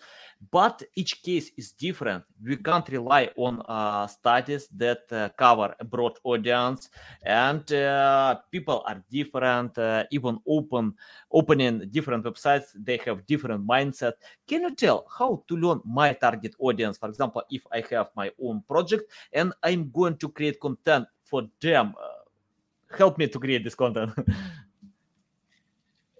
but 0.51 0.83
each 0.95 1.23
case 1.23 1.51
is 1.57 1.73
different. 1.73 2.25
We 2.43 2.57
can't 2.57 2.89
rely 2.89 3.31
on 3.37 3.63
uh, 3.69 4.07
studies 4.07 4.69
that 4.77 5.03
uh, 5.13 5.29
cover 5.37 5.75
a 5.79 5.85
broad 5.85 6.19
audience 6.25 6.91
and 7.23 7.71
uh, 7.73 8.41
people 8.51 8.83
are 8.87 9.03
different 9.11 9.79
uh, 9.79 10.05
even 10.11 10.39
open 10.47 10.95
opening 11.31 11.89
different 11.91 12.25
websites 12.25 12.67
they 12.75 12.99
have 13.05 13.25
different 13.27 13.67
mindset. 13.67 14.15
Can 14.47 14.63
you 14.63 14.75
tell 14.75 15.07
how 15.17 15.45
to 15.49 15.57
learn 15.57 15.81
my 15.85 16.13
target 16.13 16.55
audience? 16.59 16.99
For 16.99 17.09
example 17.09 17.43
if 17.51 17.63
i 17.73 17.83
have 17.91 18.09
my 18.17 18.31
own 18.43 18.63
project 18.69 19.11
and 19.33 19.53
i'm 19.63 19.91
going 19.91 20.17
to 20.17 20.29
create 20.29 20.61
content 20.61 21.07
for 21.25 21.49
them 21.61 21.95
uh, 22.01 22.97
help 22.97 23.19
me 23.19 23.27
to 23.29 23.39
create 23.39 23.65
this 23.65 23.75
content 23.75 24.11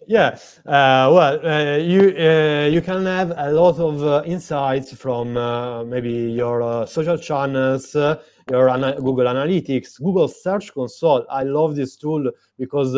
Yeah, 0.07 0.39
uh, 0.67 1.11
well, 1.13 1.47
uh, 1.47 1.77
you 1.77 2.15
uh, 2.19 2.69
you 2.71 2.81
can 2.81 3.05
have 3.07 3.33
a 3.37 3.53
lot 3.53 3.79
of 3.79 4.03
uh, 4.03 4.23
insights 4.25 4.93
from 4.95 5.37
uh, 5.37 5.85
maybe 5.85 6.11
your 6.11 6.63
uh, 6.63 6.87
social 6.87 7.17
channels, 7.17 7.95
your 8.51 8.69
ana- 8.69 8.97
Google 9.01 9.27
Analytics, 9.27 10.01
Google 10.03 10.29
Search 10.29 10.73
Console. 10.75 11.25
I 11.31 11.45
love 11.45 11.77
this 11.77 11.97
tool 11.97 12.31
because 12.59 12.95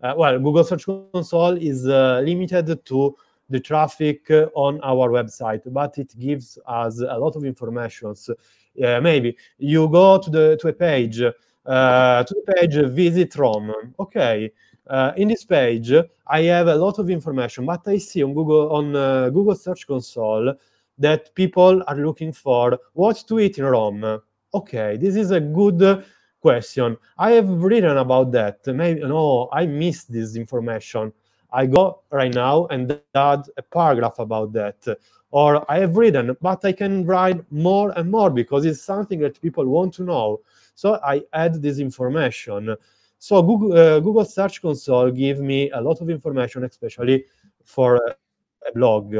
well, 0.00 0.38
Google 0.38 0.64
Search 0.64 0.86
Console 0.86 1.34
is 1.36 1.62
limited 1.84 2.56
to 2.60 2.92
the 3.26 3.38
traffic 3.40 4.10
on 4.34 4.80
our 4.82 5.08
website, 5.10 5.60
but 5.66 5.96
it 5.98 6.12
gives 6.18 6.58
us 6.66 7.00
a 7.00 7.18
lot 7.18 7.34
of 7.36 7.44
information. 7.44 8.14
So, 8.14 8.34
maybe 8.76 9.36
you 9.58 9.88
go 9.88 10.18
to 10.18 10.30
the 10.30 10.56
to 10.60 10.68
a 10.68 10.72
page, 10.72 11.18
to 11.18 11.34
the 11.66 12.52
page 12.56 12.74
visit 12.90 13.36
Rome. 13.36 13.72
Okay 14.00 14.50
uh, 14.88 15.12
in 15.16 15.28
this 15.28 15.44
page, 15.44 15.92
I 16.26 16.42
have 16.42 16.68
a 16.68 16.74
lot 16.74 16.98
of 16.98 17.10
information, 17.10 17.66
but 17.66 17.86
I 17.86 17.98
see 17.98 18.22
on 18.22 18.34
Google 18.34 18.72
on 18.72 18.96
uh, 18.96 19.30
Google 19.30 19.54
Search 19.54 19.86
Console 19.86 20.54
that 20.98 21.34
people 21.34 21.82
are 21.86 21.96
looking 21.96 22.32
for 22.32 22.78
what 22.94 23.22
to 23.28 23.38
eat 23.40 23.58
in 23.58 23.64
Rome. 23.64 24.20
Okay, 24.54 24.96
this 24.96 25.16
is 25.16 25.30
a 25.30 25.40
good 25.40 26.04
question. 26.40 26.96
I 27.18 27.32
have 27.32 27.48
written 27.48 27.96
about 27.98 28.32
that. 28.32 28.66
Maybe 28.66 29.00
no, 29.00 29.48
I 29.52 29.66
missed 29.66 30.12
this 30.12 30.36
information. 30.36 31.12
I 31.52 31.66
go 31.66 32.02
right 32.10 32.34
now 32.34 32.66
and 32.66 33.00
add 33.14 33.42
a 33.56 33.62
paragraph 33.62 34.18
about 34.18 34.52
that. 34.52 34.98
Or 35.30 35.70
I 35.70 35.78
have 35.80 35.96
written, 35.96 36.36
but 36.40 36.64
I 36.64 36.72
can 36.72 37.04
write 37.04 37.40
more 37.52 37.92
and 37.96 38.10
more 38.10 38.30
because 38.30 38.64
it's 38.64 38.82
something 38.82 39.20
that 39.20 39.40
people 39.40 39.66
want 39.66 39.92
to 39.94 40.02
know. 40.02 40.40
So 40.74 40.98
I 41.04 41.22
add 41.32 41.60
this 41.60 41.78
information. 41.78 42.74
So 43.18 43.42
Google, 43.42 43.72
uh, 43.72 44.00
Google 44.00 44.24
Search 44.24 44.62
Console 44.62 45.10
give 45.10 45.40
me 45.40 45.70
a 45.70 45.80
lot 45.80 46.00
of 46.00 46.08
information, 46.08 46.64
especially 46.64 47.24
for 47.64 47.96
a 47.96 48.72
blog. 48.74 49.14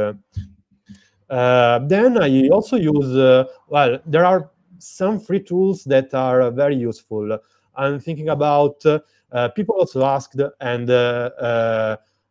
Uh, 1.29 1.79
then 1.81 2.17
I 2.23 2.49
also 2.49 2.77
use, 2.77 3.15
uh, 3.17 3.45
well, 3.69 3.99
there 4.07 4.25
are 4.25 4.51
some 4.79 5.21
free 5.21 5.41
tools 5.41 5.85
that 5.85 6.15
are 6.15 6.51
very 6.51 6.77
useful. 6.77 7.39
I'm 7.75 8.01
thinking 8.01 8.31
about, 8.31 8.85
uh, 8.87 9.49
people 9.51 9.75
also 9.75 10.05
asked 10.05 10.41
and, 10.61 10.91
uh, 10.91 11.31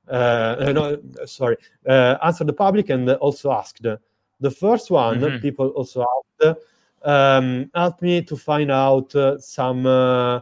uh, 0.07 0.71
no, 0.73 0.97
sorry, 1.25 1.57
answer 1.85 2.43
the 2.43 2.53
public 2.53 2.89
and 2.89 3.09
also 3.11 3.51
asked. 3.51 3.85
The 4.39 4.51
first 4.51 4.89
one, 4.89 5.19
mm-hmm. 5.19 5.39
people 5.39 5.69
also 5.69 6.05
asked, 6.15 6.57
um, 7.03 7.69
helped 7.75 8.01
me 8.01 8.21
to 8.23 8.35
find 8.35 8.71
out 8.71 9.13
some 9.39 9.85
uh, 9.85 10.39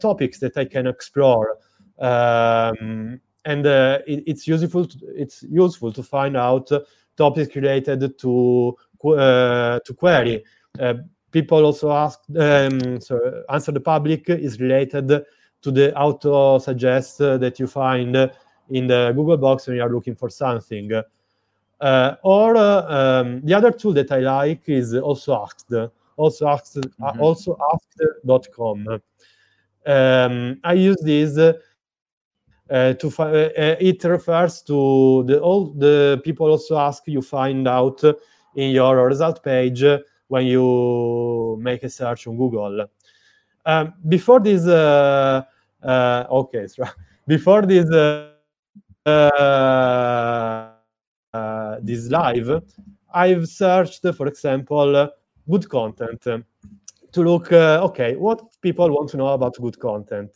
topics 0.00 0.38
that 0.38 0.56
I 0.56 0.64
can 0.64 0.86
explore. 0.86 1.58
Um, 1.98 3.20
and 3.44 3.66
uh, 3.66 3.98
it, 4.06 4.24
it's 4.26 4.46
useful. 4.46 4.86
To, 4.86 4.98
it's 5.14 5.42
useful 5.42 5.92
to 5.92 6.02
find 6.02 6.36
out 6.36 6.70
topics 7.16 7.54
related 7.56 8.18
to 8.18 8.76
uh, 9.04 9.80
to 9.80 9.94
query. 9.94 10.44
people 11.30 11.64
also 11.64 11.90
ask. 11.90 12.20
Um, 12.38 13.00
so 13.00 13.42
answer 13.48 13.72
the 13.72 13.80
public 13.80 14.28
is 14.28 14.60
related 14.60 15.08
to 15.08 15.70
the 15.70 15.94
auto 15.96 16.58
suggest 16.58 17.18
that 17.18 17.58
you 17.58 17.66
find 17.66 18.16
in 18.70 18.86
the 18.86 19.12
Google 19.14 19.36
box 19.36 19.66
when 19.66 19.76
you 19.76 19.82
are 19.82 19.92
looking 19.92 20.14
for 20.14 20.28
something. 20.28 20.90
Uh, 21.82 22.14
or 22.22 22.56
uh, 22.56 23.20
um, 23.22 23.40
the 23.42 23.52
other 23.52 23.72
tool 23.72 23.92
that 23.92 24.12
I 24.12 24.20
like 24.20 24.68
is 24.68 24.94
also 24.94 25.42
asked, 25.42 25.72
also 26.16 26.46
asked, 26.46 26.76
mm-hmm. 26.76 27.20
also 27.20 27.58
asked.com. 27.72 29.00
Um, 29.86 30.60
I 30.62 30.74
use 30.74 30.96
this 31.02 31.38
uh, 31.38 32.94
to 32.94 33.10
find. 33.10 33.36
Uh, 33.36 33.76
it 33.80 34.02
refers 34.04 34.62
to 34.62 35.24
the 35.26 35.40
all 35.40 35.72
the 35.74 36.20
people 36.24 36.48
also 36.50 36.78
ask 36.78 37.02
you 37.06 37.20
find 37.20 37.66
out 37.66 38.02
in 38.54 38.70
your 38.70 39.06
result 39.06 39.42
page 39.42 39.84
when 40.28 40.46
you 40.46 41.58
make 41.60 41.82
a 41.82 41.90
search 41.90 42.26
on 42.26 42.36
Google. 42.36 42.86
Um, 43.66 43.94
before 44.08 44.40
this, 44.40 44.66
uh, 44.66 45.42
uh, 45.82 46.24
okay, 46.30 46.66
before 47.26 47.62
this 47.62 47.90
uh, 47.92 48.30
this 51.82 52.08
live, 52.08 52.62
I've 53.12 53.48
searched, 53.48 54.06
for 54.14 54.26
example, 54.26 55.10
good 55.50 55.68
content 55.68 56.26
to 57.12 57.22
look, 57.22 57.52
uh, 57.52 57.80
okay, 57.84 58.16
what 58.16 58.60
people 58.60 58.90
want 58.90 59.10
to 59.10 59.16
know 59.16 59.28
about 59.28 59.56
good 59.60 59.78
content. 59.78 60.32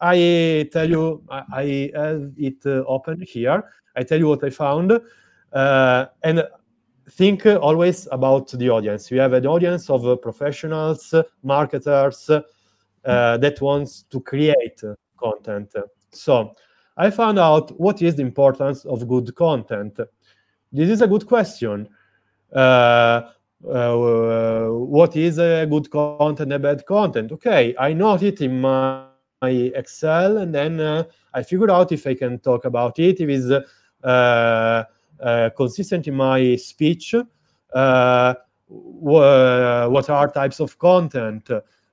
I 0.00 0.68
tell 0.72 0.88
you, 0.88 1.22
I, 1.28 1.42
I 1.52 1.90
have 1.94 2.32
it 2.36 2.64
uh, 2.64 2.84
open 2.86 3.20
here. 3.20 3.64
I 3.96 4.04
tell 4.04 4.18
you 4.18 4.28
what 4.28 4.44
I 4.44 4.50
found. 4.50 4.92
Uh, 5.52 6.06
and 6.22 6.44
think 7.10 7.46
always 7.46 8.06
about 8.12 8.48
the 8.50 8.70
audience. 8.70 9.10
You 9.10 9.18
have 9.20 9.32
an 9.32 9.46
audience 9.46 9.90
of 9.90 10.22
professionals, 10.22 11.14
marketers 11.42 12.30
that 13.04 13.58
wants 13.60 14.04
to 14.10 14.20
create 14.20 14.82
content. 15.18 15.74
So 16.12 16.54
I 16.96 17.10
found 17.10 17.38
out 17.38 17.78
what 17.80 18.02
is 18.02 18.16
the 18.16 18.22
importance 18.22 18.84
of 18.84 19.08
good 19.08 19.34
content. 19.34 19.98
This 20.70 20.90
is 20.90 21.00
a 21.00 21.06
good 21.06 21.26
question. 21.26 21.88
Uh, 22.52 23.30
uh, 23.66 24.68
what 24.68 25.16
is 25.16 25.38
a 25.38 25.66
good 25.68 25.90
content, 25.90 26.52
a 26.52 26.58
bad 26.58 26.86
content. 26.86 27.32
Okay, 27.32 27.74
I 27.78 27.92
note 27.92 28.22
it 28.22 28.40
in 28.40 28.60
my, 28.60 29.04
my 29.42 29.50
Excel, 29.50 30.38
and 30.38 30.54
then 30.54 30.80
uh, 30.80 31.04
I 31.34 31.42
figure 31.42 31.70
out 31.70 31.92
if 31.92 32.06
I 32.06 32.14
can 32.14 32.38
talk 32.38 32.64
about 32.64 32.98
it, 32.98 33.20
if 33.20 33.28
it's 33.28 33.66
uh, 34.04 34.84
uh, 35.20 35.50
consistent 35.56 36.06
in 36.06 36.14
my 36.14 36.56
speech, 36.56 37.14
uh, 37.74 38.34
what 38.68 40.10
are 40.10 40.30
types 40.30 40.60
of 40.60 40.78
content. 40.78 41.50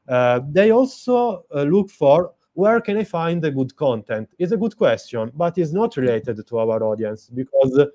they 0.07 0.71
also 0.71 1.45
look 1.51 1.89
for 1.89 2.33
where 2.53 2.79
can 2.79 2.97
I 2.97 3.03
find 3.03 3.41
the 3.41 3.51
good 3.51 3.75
content? 3.75 4.29
It's 4.37 4.53
a 4.53 4.57
good 4.57 4.77
question, 4.77 5.31
but 5.35 5.57
it's 5.57 5.73
not 5.73 5.97
related 5.97 6.45
to 6.47 6.57
our 6.57 6.83
audience 6.83 7.29
because 7.29 7.87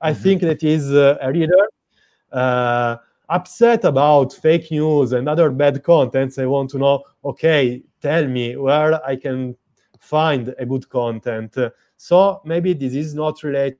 I 0.00 0.12
mm-hmm. 0.12 0.22
think 0.22 0.40
that 0.42 0.62
is 0.62 0.92
a 0.92 1.30
reader 1.30 1.68
uh, 2.32 2.96
upset 3.28 3.84
about 3.84 4.32
fake 4.32 4.70
news 4.70 5.12
and 5.12 5.28
other 5.28 5.50
bad 5.50 5.82
contents. 5.82 6.38
I 6.38 6.46
want 6.46 6.70
to 6.70 6.78
know, 6.78 7.04
okay, 7.24 7.82
tell 8.00 8.26
me 8.26 8.56
where 8.56 9.04
I 9.06 9.16
can 9.16 9.56
find 10.00 10.54
a 10.58 10.66
good 10.66 10.88
content. 10.88 11.56
So 11.96 12.40
maybe 12.44 12.72
this 12.74 12.94
is 12.94 13.14
not 13.14 13.42
related 13.42 13.78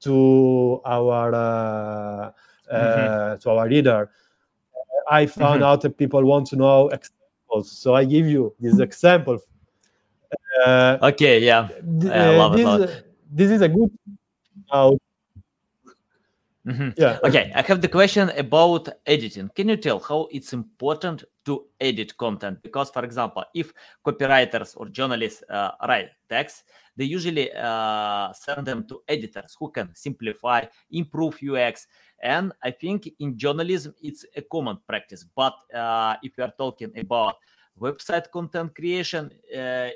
to 0.00 0.80
our 0.84 1.34
uh, 1.34 2.30
mm-hmm. 2.72 3.38
to 3.38 3.50
our 3.50 3.68
reader. 3.68 4.10
I 5.10 5.26
found 5.26 5.56
mm-hmm. 5.56 5.64
out 5.64 5.80
that 5.82 5.98
people 5.98 6.24
want 6.24 6.46
to 6.48 6.56
know 6.56 6.88
examples, 6.88 7.70
so 7.70 7.94
I 7.94 8.04
give 8.04 8.26
you 8.26 8.54
this 8.58 8.78
example. 8.78 9.38
Uh, 10.64 10.98
okay, 11.02 11.38
yeah, 11.40 11.68
I 12.10 12.36
love 12.36 12.56
this, 12.56 12.90
it. 12.90 13.16
This 13.30 13.50
is 13.50 13.60
a 13.60 13.68
good 13.68 13.90
Mm-hmm. 16.66 16.90
Yeah. 16.96 17.18
Okay, 17.24 17.50
I 17.56 17.62
have 17.62 17.80
the 17.80 17.88
question 17.88 18.30
about 18.30 18.88
editing. 19.06 19.50
Can 19.56 19.68
you 19.68 19.76
tell 19.76 19.98
how 19.98 20.28
it's 20.30 20.52
important 20.52 21.24
to 21.44 21.64
edit 21.80 22.16
content? 22.16 22.62
Because, 22.62 22.88
for 22.90 23.04
example, 23.04 23.42
if 23.52 23.72
copywriters 24.06 24.76
or 24.76 24.88
journalists 24.88 25.42
uh, 25.50 25.72
write 25.88 26.10
text, 26.28 26.64
they 26.96 27.04
usually 27.04 27.50
uh, 27.52 28.32
send 28.32 28.64
them 28.64 28.86
to 28.86 29.02
editors 29.08 29.56
who 29.58 29.70
can 29.70 29.92
simplify, 29.94 30.64
improve 30.92 31.36
UX. 31.42 31.88
And 32.22 32.52
I 32.62 32.70
think 32.70 33.12
in 33.18 33.36
journalism, 33.36 33.94
it's 34.00 34.24
a 34.36 34.42
common 34.42 34.78
practice. 34.86 35.24
But 35.34 35.54
uh, 35.74 36.14
if 36.22 36.38
you 36.38 36.44
are 36.44 36.54
talking 36.56 36.92
about 36.96 37.36
website 37.80 38.30
content 38.30 38.72
creation, 38.76 39.32
uh, 39.56 39.88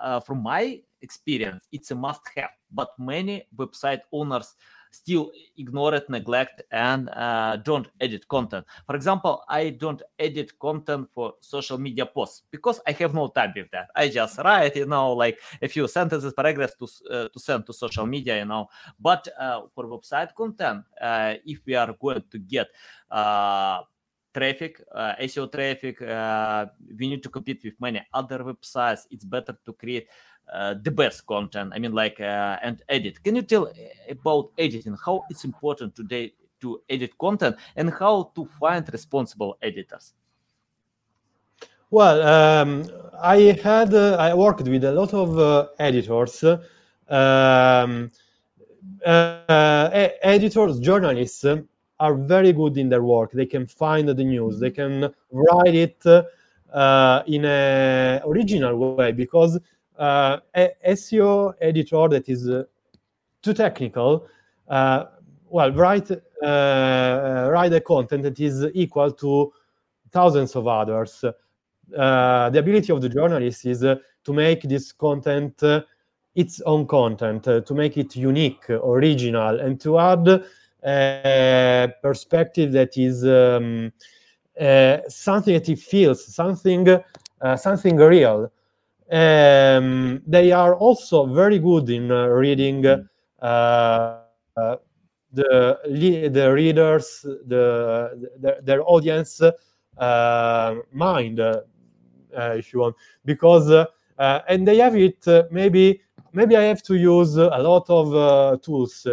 uh, 0.00 0.20
from 0.20 0.42
my 0.42 0.80
experience, 1.00 1.66
it's 1.72 1.90
a 1.90 1.96
must 1.96 2.22
have. 2.36 2.50
But 2.70 2.90
many 2.98 3.48
website 3.56 4.00
owners 4.12 4.54
still 4.92 5.32
ignore 5.56 5.94
it, 5.94 6.08
neglect, 6.08 6.62
and 6.70 7.08
uh, 7.10 7.56
don't 7.56 7.88
edit 8.00 8.28
content. 8.28 8.64
For 8.86 8.94
example, 8.94 9.42
I 9.48 9.70
don't 9.70 10.02
edit 10.18 10.58
content 10.58 11.08
for 11.12 11.34
social 11.40 11.78
media 11.78 12.06
posts 12.06 12.42
because 12.50 12.80
I 12.86 12.92
have 12.92 13.14
no 13.14 13.28
time 13.28 13.52
with 13.56 13.70
that. 13.72 13.88
I 13.96 14.08
just 14.08 14.38
write, 14.38 14.76
you 14.76 14.86
know, 14.86 15.12
like 15.12 15.38
a 15.60 15.68
few 15.68 15.88
sentences, 15.88 16.32
paragraphs 16.32 16.76
to 16.76 16.86
uh, 17.10 17.28
to 17.28 17.38
send 17.40 17.66
to 17.66 17.72
social 17.72 18.06
media, 18.06 18.38
you 18.38 18.44
know. 18.44 18.68
But 19.00 19.26
uh, 19.38 19.62
for 19.74 19.86
website 19.86 20.34
content, 20.34 20.84
uh, 21.00 21.34
if 21.44 21.60
we 21.66 21.74
are 21.74 21.94
going 22.00 22.22
to 22.30 22.38
get 22.38 22.68
uh, 23.10 23.80
traffic, 24.32 24.80
uh, 24.94 25.14
SEO 25.20 25.50
traffic. 25.50 26.00
Uh, 26.02 26.66
we 26.98 27.08
need 27.08 27.22
to 27.22 27.28
compete 27.28 27.62
with 27.64 27.74
many 27.80 28.04
other 28.12 28.38
websites. 28.40 29.06
It's 29.10 29.24
better 29.24 29.56
to 29.64 29.72
create 29.72 30.08
uh, 30.52 30.74
the 30.82 30.90
best 30.90 31.26
content. 31.26 31.72
I 31.74 31.78
mean, 31.78 31.92
like 31.92 32.20
uh, 32.20 32.58
and 32.62 32.82
edit. 32.88 33.22
Can 33.24 33.36
you 33.36 33.42
tell 33.42 33.68
uh, 33.68 33.72
about 34.10 34.50
editing? 34.58 34.96
How 35.02 35.24
it's 35.30 35.44
important 35.44 35.96
today 35.96 36.34
to 36.60 36.82
edit 36.90 37.16
content 37.18 37.56
and 37.74 37.90
how 37.90 38.30
to 38.34 38.46
find 38.60 38.86
responsible 38.92 39.56
editors? 39.62 40.12
Well, 41.90 42.22
um, 42.22 42.84
I 43.22 43.58
had 43.62 43.94
uh, 43.94 44.16
I 44.18 44.34
worked 44.34 44.68
with 44.68 44.84
a 44.84 44.92
lot 44.92 45.14
of 45.14 45.38
uh, 45.38 45.68
editors, 45.78 46.44
um, 46.44 48.10
uh, 49.06 50.08
editors, 50.22 50.80
journalists 50.80 51.44
are 52.00 52.14
very 52.14 52.52
good 52.52 52.76
in 52.76 52.88
their 52.90 53.02
work. 53.02 53.32
They 53.32 53.46
can 53.46 53.66
find 53.66 54.08
the 54.08 54.24
news. 54.24 54.60
They 54.60 54.70
can 54.70 55.14
write 55.30 55.74
it 55.74 56.02
in 57.26 57.44
an 57.44 58.22
original 58.26 58.96
way 58.96 59.12
because 59.12 59.58
uh, 60.02 60.40
SEO 60.86 61.54
editor 61.60 62.08
that 62.08 62.28
is 62.28 62.48
uh, 62.48 62.64
too 63.40 63.54
technical, 63.54 64.26
uh, 64.68 65.04
well, 65.48 65.70
write 65.72 66.10
write 66.42 67.72
a 67.72 67.80
content 67.80 68.22
that 68.24 68.40
is 68.40 68.66
equal 68.74 69.12
to 69.12 69.52
thousands 70.10 70.56
of 70.56 70.66
others. 70.66 71.24
the 71.88 72.58
ability 72.58 72.92
of 72.92 73.00
the 73.00 73.08
journalist 73.08 73.64
is 73.66 73.80
to 73.80 74.32
make 74.32 74.62
this 74.62 74.92
content 74.92 75.62
its 76.34 76.60
own 76.62 76.86
content, 76.86 77.44
to 77.44 77.74
make 77.74 77.96
it 77.96 78.16
unique, 78.16 78.70
original, 78.70 79.60
and 79.60 79.80
to 79.80 79.98
add 79.98 80.42
a 80.84 81.92
perspective 82.02 82.72
that 82.72 82.96
is 82.96 83.24
um, 83.24 83.92
uh, 84.60 84.98
something 85.08 85.54
that 85.54 85.68
it 85.68 85.78
feels, 85.78 86.24
something, 86.34 86.88
uh, 87.40 87.56
something 87.56 87.96
real. 87.96 88.50
Um, 89.12 90.22
they 90.26 90.52
are 90.52 90.74
also 90.74 91.26
very 91.26 91.58
good 91.58 91.90
in 91.90 92.10
uh, 92.10 92.28
reading 92.28 92.86
uh, 92.86 93.02
uh, 94.56 94.76
the 95.34 95.78
the 96.32 96.50
readers, 96.50 97.20
the, 97.22 98.30
the 98.40 98.60
their 98.62 98.82
audience 98.88 99.42
uh, 99.98 100.74
mind, 100.92 101.40
uh, 101.40 101.60
if 102.32 102.72
you 102.72 102.80
want, 102.80 102.96
because 103.26 103.70
uh, 103.70 103.84
and 104.48 104.66
they 104.66 104.78
have 104.78 104.96
it. 104.96 105.26
maybe 105.50 106.00
maybe 106.32 106.56
I 106.56 106.62
have 106.62 106.82
to 106.84 106.94
use 106.94 107.36
a 107.36 107.58
lot 107.58 107.90
of 107.90 108.62
tools. 108.62 109.06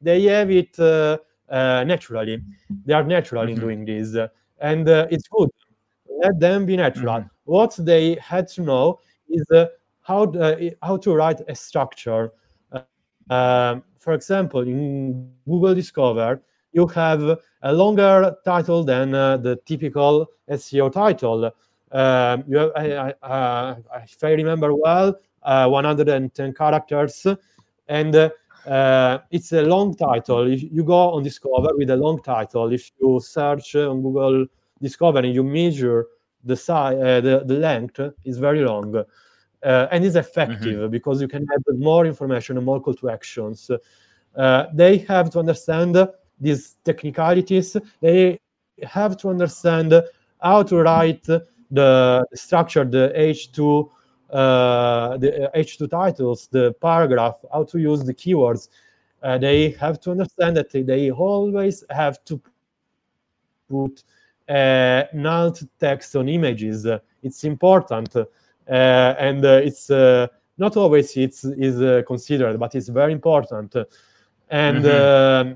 They 0.00 0.24
have 0.24 0.50
it 0.50 0.76
naturally. 1.48 2.42
They 2.84 2.94
are 2.94 3.04
natural 3.04 3.42
mm-hmm. 3.44 3.54
in 3.54 3.60
doing 3.60 3.84
this, 3.84 4.16
and 4.60 4.88
it's 4.88 5.28
good. 5.28 5.50
Let 6.22 6.40
them 6.40 6.66
be 6.66 6.76
natural. 6.76 7.20
Mm-hmm 7.20 7.38
what 7.48 7.74
they 7.78 8.14
had 8.20 8.46
to 8.46 8.60
know 8.62 9.00
is 9.30 9.44
uh, 9.50 9.66
how, 10.02 10.24
uh, 10.32 10.54
how 10.82 10.98
to 10.98 11.14
write 11.14 11.40
a 11.48 11.54
structure. 11.54 12.30
Um, 13.30 13.82
for 13.98 14.12
example, 14.12 14.60
in 14.60 15.32
Google 15.46 15.74
Discover, 15.74 16.42
you 16.72 16.86
have 16.88 17.22
a 17.62 17.72
longer 17.72 18.36
title 18.44 18.84
than 18.84 19.14
uh, 19.14 19.38
the 19.38 19.56
typical 19.64 20.26
SEO 20.50 20.92
title. 20.92 21.50
Um, 21.90 22.44
you 22.46 22.58
have, 22.58 22.72
I, 22.76 23.14
I, 23.22 23.26
uh, 23.26 23.76
if 24.04 24.22
I 24.22 24.32
remember 24.32 24.74
well, 24.74 25.16
uh, 25.42 25.66
110 25.68 26.52
characters, 26.52 27.26
and 27.88 28.14
uh, 28.14 29.18
it's 29.30 29.52
a 29.52 29.62
long 29.62 29.94
title. 29.96 30.52
If 30.52 30.62
you 30.64 30.84
go 30.84 31.12
on 31.14 31.22
Discover 31.22 31.76
with 31.76 31.88
a 31.88 31.96
long 31.96 32.20
title, 32.20 32.70
if 32.72 32.90
you 33.00 33.20
search 33.20 33.74
on 33.74 34.02
Google 34.02 34.46
Discover 34.80 35.20
and 35.20 35.34
you 35.34 35.42
measure 35.42 36.06
the 36.44 36.56
size, 36.56 36.96
uh, 36.96 37.20
the, 37.20 37.42
the 37.44 37.54
length 37.54 38.00
is 38.24 38.38
very 38.38 38.60
long. 38.60 39.04
Uh, 39.64 39.88
and 39.90 40.04
is 40.04 40.14
effective 40.14 40.78
mm-hmm. 40.78 40.88
because 40.88 41.20
you 41.20 41.26
can 41.26 41.44
add 41.52 41.78
more 41.78 42.06
information 42.06 42.56
and 42.56 42.64
more 42.64 42.80
call 42.80 42.94
to 42.94 43.10
actions. 43.10 43.68
Uh, 44.36 44.66
they 44.72 44.98
have 44.98 45.30
to 45.30 45.40
understand 45.40 45.96
these 46.40 46.76
technicalities. 46.84 47.76
They 48.00 48.38
have 48.84 49.16
to 49.16 49.30
understand 49.30 50.00
how 50.40 50.62
to 50.62 50.76
write 50.76 51.26
the 51.70 52.26
structure, 52.34 52.84
the 52.84 53.12
H2, 53.16 53.90
uh, 54.30 55.16
the 55.16 55.50
H2 55.54 55.90
titles, 55.90 56.48
the 56.48 56.72
paragraph, 56.80 57.36
how 57.52 57.64
to 57.64 57.78
use 57.78 58.04
the 58.04 58.14
keywords. 58.14 58.68
Uh, 59.22 59.38
they 59.38 59.70
have 59.70 60.00
to 60.02 60.12
understand 60.12 60.56
that 60.56 60.70
they 60.70 61.10
always 61.10 61.84
have 61.90 62.24
to 62.26 62.40
put 63.68 64.04
uh, 64.48 65.04
alt 65.26 65.62
text 65.78 66.16
on 66.16 66.28
images. 66.28 66.86
It's 67.22 67.44
important, 67.44 68.16
uh, 68.16 68.24
and 68.68 69.44
uh, 69.44 69.60
it's 69.62 69.90
not 69.90 70.76
always 70.76 71.16
it's 71.16 71.44
is 71.44 72.04
considered, 72.06 72.58
but 72.58 72.74
it's 72.74 72.88
very 72.88 73.12
important. 73.12 73.74
And 74.50 74.84
mm-hmm. 74.84 75.54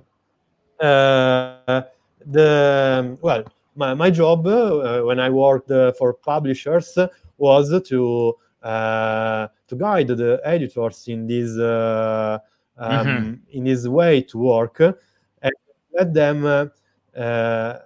the 2.26 3.18
well, 3.20 3.44
my, 3.74 3.94
my 3.94 4.10
job 4.10 4.44
when 4.44 5.18
I 5.18 5.30
worked 5.30 5.68
for 5.98 6.12
publishers 6.12 6.98
was 7.38 7.82
to 7.88 8.36
uh, 8.62 9.48
to 9.66 9.74
guide 9.76 10.06
the 10.06 10.40
editors 10.44 11.08
in 11.08 11.26
this 11.26 11.58
uh, 11.58 12.38
um, 12.78 13.06
mm-hmm. 13.06 13.34
in 13.50 13.64
this 13.64 13.88
way 13.88 14.22
to 14.22 14.38
work 14.38 14.78
and 14.80 15.52
let 15.92 16.14
them 16.14 16.46
uh, 16.46 17.78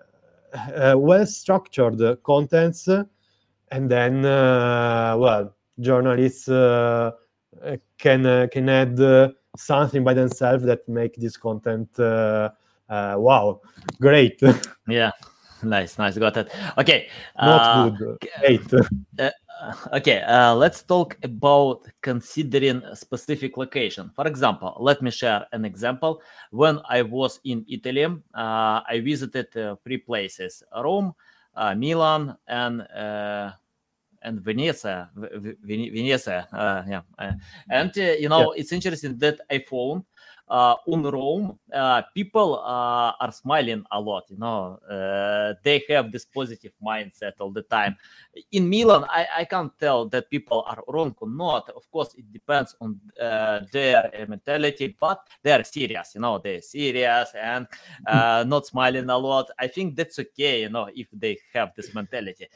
Uh, 0.57 0.95
well 0.97 1.27
structured 1.27 2.01
contents 2.23 2.89
and 3.71 3.91
then 3.91 4.25
uh, 4.25 5.15
well 5.19 5.55
journalists 5.81 6.49
uh, 6.49 7.11
can 7.99 8.25
uh, 8.25 8.47
can 8.53 8.69
add 8.69 8.99
uh, 9.01 9.31
something 9.57 10.05
by 10.05 10.15
themselves 10.15 10.65
that 10.65 10.89
make 10.89 11.15
this 11.17 11.37
content 11.37 11.89
wow, 11.99 13.61
great. 14.01 14.41
yeah, 14.89 15.11
nice, 15.69 15.99
nice, 15.99 16.17
got 16.19 16.37
it. 16.37 16.53
Okay, 16.79 17.09
not 17.41 17.99
good, 17.99 18.19
great. 18.41 18.61
okay, 19.93 20.23
uh, 20.23 20.55
let's 20.55 20.83
talk 20.83 21.17
about 21.23 21.87
considering 22.03 22.83
a 22.85 22.97
specific 22.97 23.57
location. 23.57 24.11
For 24.15 24.27
example, 24.27 24.77
let 24.81 25.03
me 25.03 25.11
share 25.11 25.47
an 25.53 25.65
example. 25.65 26.23
When 26.51 26.81
I 26.89 27.03
was 27.03 27.41
in 27.45 27.65
Italy, 27.69 28.05
uh, 28.05 28.17
I 28.35 29.01
visited 29.05 29.57
uh, 29.57 29.77
three 29.83 29.99
places: 29.99 30.63
Rome, 30.75 31.15
uh, 31.55 31.75
Milan, 31.75 32.37
and 32.47 32.83
uh, 32.83 33.53
and 34.23 34.41
Venice. 34.41 34.87
Venice, 35.15 36.29
uh, 36.29 36.85
yeah. 36.89 37.03
and 37.71 37.97
you 37.97 38.29
know, 38.29 38.55
yeah. 38.55 38.61
it's 38.61 38.73
interesting 38.73 39.19
that 39.19 39.41
I 39.51 39.59
found 39.59 40.05
uh, 40.49 40.77
in 40.87 41.03
Rome, 41.03 41.59
uh, 41.75 42.03
people 42.15 42.61
uh, 42.61 43.13
are 43.21 43.33
smiling 43.33 43.85
a 43.91 44.01
lot. 44.01 44.25
You 44.29 44.37
know, 44.39 44.79
they 45.65 45.83
have 45.89 46.13
this 46.13 46.25
positive 46.25 46.73
mindset 46.85 47.33
all 47.41 47.51
the 47.51 47.63
time. 47.63 47.97
In 48.53 48.69
Milan, 48.69 49.05
I, 49.09 49.27
I 49.39 49.45
can't 49.45 49.77
tell 49.79 50.07
that 50.09 50.31
people 50.31 50.65
are 50.69 50.85
wrong 50.89 51.15
or 51.21 51.29
not. 51.29 51.69
Of 51.71 51.91
course, 51.91 52.15
it 52.15 52.33
depends 52.33 52.77
on 52.81 53.01
their 53.73 54.27
mentality, 54.29 54.97
but 55.01 55.27
they 55.43 55.53
are 55.53 55.65
serious. 55.65 56.13
You 56.15 56.21
know, 56.21 56.39
they're 56.39 56.63
serious 56.63 57.33
and 57.35 57.67
not 58.49 58.67
smiling 58.67 59.11
a 59.11 59.19
lot. 59.19 59.51
I 59.59 59.67
think 59.67 59.97
that's 59.97 60.19
okay. 60.19 60.63
You 60.63 60.69
know, 60.69 60.89
if 60.95 61.09
they 61.13 61.39
have 61.55 61.73
this 61.77 61.93
mentality. 61.93 62.47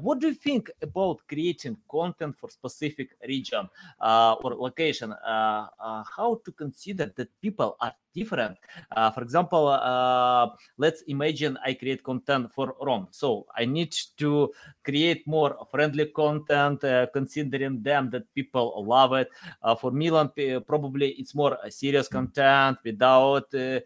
what 0.00 0.18
do 0.18 0.28
you 0.28 0.34
think 0.34 0.70
about 0.82 1.20
creating 1.26 1.78
content 1.90 2.36
for 2.36 2.50
specific 2.50 3.10
region 3.26 3.66
or 4.00 4.54
location? 4.54 5.14
how 5.24 6.40
to 6.44 6.52
consider 6.52 7.12
that 7.16 7.29
people 7.40 7.76
are 7.80 7.94
different. 8.14 8.56
Uh, 8.90 9.10
for 9.10 9.22
example, 9.22 9.68
uh, 9.68 10.48
let's 10.78 11.02
imagine 11.02 11.56
I 11.64 11.74
create 11.74 12.02
content 12.02 12.52
for 12.52 12.74
Rome. 12.82 13.08
So 13.10 13.46
I 13.56 13.64
need 13.64 13.94
to 14.18 14.52
create 14.84 15.26
more 15.26 15.56
friendly 15.70 16.06
content, 16.06 16.82
uh, 16.84 17.06
considering 17.12 17.82
them 17.82 18.10
that 18.10 18.32
people 18.34 18.84
love 18.86 19.12
it. 19.14 19.28
Uh, 19.62 19.74
for 19.74 19.90
Milan, 19.90 20.30
probably 20.66 21.10
it's 21.10 21.34
more 21.34 21.58
serious 21.68 22.08
content 22.08 22.78
without 22.84 23.52
uh, 23.54 23.80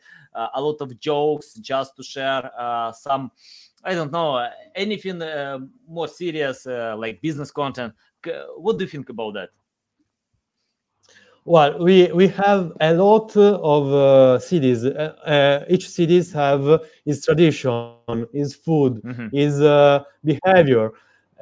a 0.55 0.61
lot 0.61 0.81
of 0.81 0.99
jokes, 0.99 1.55
just 1.55 1.97
to 1.97 2.03
share 2.03 2.51
uh, 2.59 2.93
some. 2.93 3.31
I 3.85 3.95
don't 3.95 4.13
know 4.13 4.49
anything 4.75 5.23
more 5.87 6.09
serious 6.09 6.65
like 6.65 7.21
business 7.21 7.51
content. 7.51 7.93
What 8.57 8.79
do 8.79 8.85
you 8.85 8.91
think 8.91 9.11
about 9.11 9.35
that? 9.35 9.51
Well, 11.47 11.79
we 11.79 12.11
we 12.13 12.29
have 12.29 12.73
a 12.81 12.95
lot 12.95 13.37
of 13.37 13.93
uh, 13.93 14.39
cities. 14.39 14.87
Uh, 14.87 15.15
uh, 15.27 15.65
each 15.69 15.91
cities 15.91 16.33
have 16.33 16.81
its 17.05 17.27
tradition, 17.27 17.97
its 18.33 18.55
food, 18.55 19.03
mm-hmm. 19.03 19.29
its 19.31 19.61
uh, 19.61 20.05
behavior. 20.25 20.93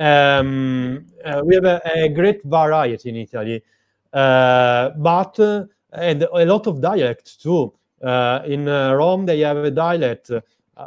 Um, 0.01 1.07
uh, 1.25 1.43
we 1.45 1.55
have 1.55 1.65
a, 1.65 1.81
a, 1.95 2.09
great 2.09 2.43
variety 2.43 3.11
in 3.11 3.17
Italy, 3.17 3.63
uh, 4.13 4.91
but 4.99 5.39
and 5.93 6.23
a 6.23 6.47
lot 6.47 6.67
of 6.67 6.81
dialects 6.81 7.37
too. 7.37 7.73
in 8.03 8.67
Rome, 8.67 9.25
they 9.25 9.39
have 9.41 9.59
a 9.59 9.71
dialect. 9.71 10.33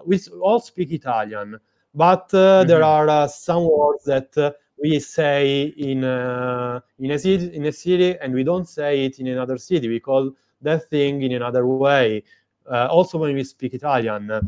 we 0.06 0.20
all 0.42 0.60
speak 0.60 0.92
Italian, 0.92 1.58
but 1.94 2.28
mm-hmm. 2.32 2.68
there 2.68 2.84
are 2.84 3.30
some 3.30 3.64
words 3.64 4.04
that 4.04 4.56
we 4.82 5.00
say 5.00 5.74
in 5.78 6.04
uh, 6.04 6.80
in 7.00 7.12
a 7.12 7.20
city 7.20 7.56
in 7.56 7.66
a 7.66 7.72
city 7.72 8.18
and 8.20 8.34
we 8.34 8.44
don't 8.44 8.68
say 8.68 9.06
it 9.06 9.20
in 9.20 9.28
another 9.28 9.58
city 9.58 9.88
we 9.88 10.00
call 10.00 10.32
that 10.62 10.90
thing 10.90 11.22
in 11.22 11.34
another 11.34 11.66
way 11.66 12.24
uh, 12.70 12.88
also 12.88 13.18
when 13.18 13.34
we 13.34 13.44
speak 13.44 13.74
italian 13.74 14.30
uh, 14.32 14.42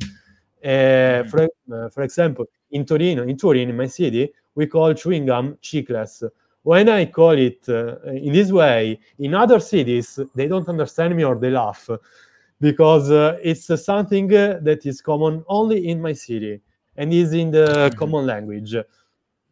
mm-hmm. 0.63 1.29
for, 1.29 1.43
uh, 1.43 1.89
for 1.89 2.03
example 2.03 2.45
in 2.71 2.85
torino 2.85 3.23
in 3.23 3.37
turin 3.37 3.69
in 3.69 3.77
my 3.77 3.87
city 3.87 4.31
we 4.55 4.67
call 4.67 4.93
chewing 4.93 5.25
gum 5.25 5.57
chicles 5.61 6.23
when 6.63 6.89
i 6.89 7.05
call 7.05 7.31
it 7.31 7.67
uh, 7.69 7.95
in 8.11 8.33
this 8.33 8.51
way 8.51 8.99
in 9.19 9.33
other 9.33 9.59
cities 9.59 10.19
they 10.35 10.47
don't 10.47 10.67
understand 10.67 11.15
me 11.15 11.23
or 11.23 11.35
they 11.35 11.51
laugh 11.51 11.89
because 12.59 13.11
uh, 13.11 13.37
it's 13.43 13.67
something 13.83 14.27
that 14.27 14.81
is 14.83 14.99
common 14.99 15.43
only 15.47 15.87
in 15.87 16.01
my 16.01 16.11
city 16.11 16.59
and 16.97 17.13
is 17.13 17.31
in 17.33 17.51
the 17.51 17.65
mm-hmm. 17.65 17.97
common 17.97 18.25
language 18.25 18.75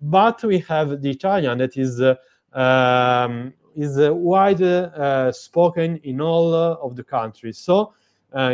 but 0.05 0.43
we 0.43 0.59
have 0.59 1.01
the 1.01 1.09
Italian 1.09 1.57
that 1.57 1.75
is 1.77 1.99
uh, 1.99 2.15
um, 2.53 3.53
is 3.75 3.97
uh, 3.97 4.13
wide 4.13 4.61
uh, 4.61 5.31
spoken 5.31 5.97
in 6.03 6.21
all 6.21 6.53
of 6.53 6.95
the 6.95 7.03
countries. 7.03 7.57
So 7.57 7.93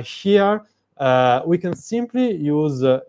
here 0.04 0.62
we 1.46 1.58
can 1.58 1.76
simply 1.76 2.36
use 2.36 2.82
a 2.84 3.02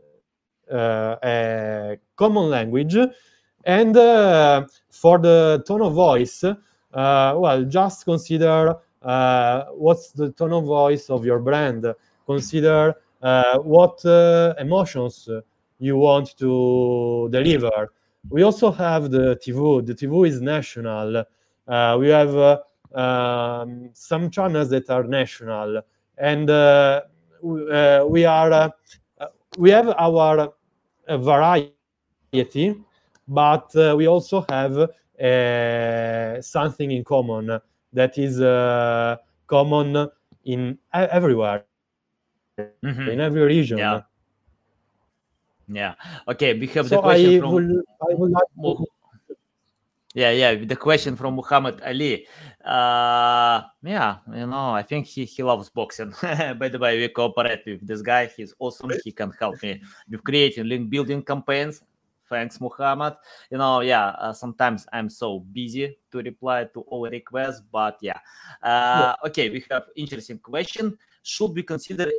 common 2.16 2.50
language, 2.50 2.96
and 3.64 3.94
for 4.90 5.18
the 5.18 5.62
tone 5.66 5.82
of 5.82 5.94
voice, 5.94 6.44
well, 6.92 7.64
just 7.64 8.04
consider 8.04 8.76
what's 9.00 10.10
the 10.12 10.32
tone 10.32 10.52
of 10.52 10.64
voice 10.64 11.08
of 11.10 11.24
your 11.24 11.38
brand. 11.38 11.86
Consider 12.26 12.96
what 13.20 14.04
emotions 14.58 15.28
you 15.78 15.96
want 15.96 16.36
to 16.38 17.28
deliver 17.30 17.90
we 18.30 18.42
also 18.42 18.70
have 18.70 19.10
the 19.10 19.36
TV. 19.36 19.84
The 19.84 19.94
TV 19.94 20.28
is 20.28 20.40
national. 20.40 21.24
Uh, 21.66 21.96
we 21.98 22.08
have 22.08 22.36
uh, 22.36 22.58
um, 22.94 23.90
some 23.92 24.30
channels 24.30 24.70
that 24.70 24.90
are 24.90 25.04
national, 25.04 25.82
and 26.18 26.50
uh, 26.50 27.02
uh 27.42 28.04
we 28.08 28.24
are 28.24 28.52
uh, 28.52 28.70
we 29.58 29.70
have 29.70 29.88
our 29.88 30.52
uh, 31.08 31.18
variety, 31.18 32.76
but 33.28 33.70
we 33.74 34.06
also 34.06 34.44
have 34.48 34.90
something 36.44 36.90
in 36.90 37.04
common 37.04 37.60
that 37.92 38.18
is 38.18 38.38
common 39.46 40.08
in 40.44 40.78
everywhere, 40.92 41.64
mm-hmm. 42.58 43.08
in 43.08 43.20
every 43.20 43.42
region. 43.42 43.78
Yeah. 43.78 44.02
Yeah. 45.68 45.94
Okay. 46.28 46.58
We 46.58 46.66
have 46.68 46.88
so 46.88 46.96
the 46.96 47.02
question 47.02 47.36
I 47.36 47.40
from. 47.40 47.54
Will, 47.54 47.82
I 48.02 48.14
like 48.14 48.76
to... 48.78 48.86
Yeah, 50.14 50.30
yeah. 50.30 50.54
The 50.54 50.76
question 50.76 51.16
from 51.16 51.36
Muhammad 51.36 51.80
Ali. 51.84 52.26
Uh, 52.64 53.62
yeah, 53.82 54.18
you 54.32 54.46
know, 54.46 54.70
I 54.70 54.82
think 54.82 55.06
he, 55.06 55.24
he 55.24 55.42
loves 55.42 55.70
boxing. 55.70 56.12
By 56.22 56.68
the 56.68 56.78
way, 56.78 56.98
we 56.98 57.08
cooperate 57.08 57.62
with 57.66 57.86
this 57.86 58.02
guy. 58.02 58.26
He's 58.26 58.54
awesome. 58.58 58.92
He 59.04 59.12
can 59.12 59.32
help 59.40 59.62
me 59.62 59.80
with 60.10 60.22
creating 60.22 60.68
link 60.68 60.90
building 60.90 61.22
campaigns. 61.22 61.82
Thanks, 62.28 62.60
Muhammad. 62.60 63.16
You 63.50 63.58
know, 63.58 63.80
yeah, 63.80 64.08
uh, 64.20 64.32
sometimes 64.32 64.86
I'm 64.92 65.10
so 65.10 65.40
busy 65.40 65.98
to 66.12 66.18
reply 66.18 66.64
to 66.72 66.80
all 66.82 67.08
requests, 67.08 67.62
but 67.72 67.98
yeah. 68.00 68.18
Uh, 68.62 69.12
yeah. 69.20 69.28
Okay, 69.28 69.50
we 69.50 69.64
have 69.70 69.84
interesting 69.96 70.38
question. 70.38 70.96
Should 71.22 71.54
we 71.54 71.62
consider 71.62 72.10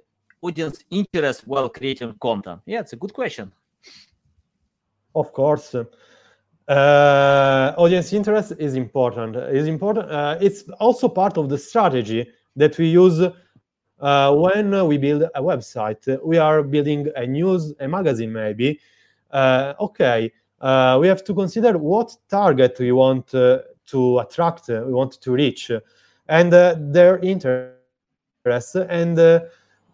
audience 0.43 0.84
interest 0.91 1.47
while 1.47 1.69
creating 1.69 2.13
content? 2.19 2.60
Yeah, 2.65 2.82
it's 2.82 2.93
a 2.93 2.97
good 2.97 3.13
question. 3.13 3.51
Of 5.15 5.32
course. 5.34 5.75
Uh, 6.67 7.73
audience 7.77 8.13
interest 8.13 8.53
is 8.58 8.75
important. 8.75 9.36
Is 9.36 9.67
important. 9.67 10.10
Uh, 10.10 10.38
it's 10.41 10.63
also 10.79 11.08
part 11.08 11.38
of 11.38 11.49
the 11.49 11.58
strategy 11.58 12.29
that 12.56 12.77
we 12.77 12.88
use 12.88 13.19
uh, 13.99 14.36
when 14.36 14.88
we 14.88 14.97
build 14.97 15.23
a 15.23 15.41
website. 15.41 16.03
We 16.23 16.38
are 16.38 16.63
building 16.63 17.10
a 17.15 17.25
news, 17.25 17.73
a 17.79 17.88
magazine, 17.88 18.32
maybe. 18.32 18.79
Uh, 19.32 19.73
okay, 19.79 20.32
uh, 20.62 20.97
we 21.01 21.08
have 21.08 21.23
to 21.25 21.34
consider 21.34 21.77
what 21.77 22.15
target 22.29 22.77
we 22.79 22.91
want 22.91 23.34
uh, 23.36 23.60
to 23.88 24.19
attract, 24.19 24.69
we 24.69 24.93
want 24.93 25.21
to 25.21 25.32
reach, 25.32 25.71
and 26.27 26.51
their 26.51 27.19
interest 27.19 28.75
and 28.75 29.17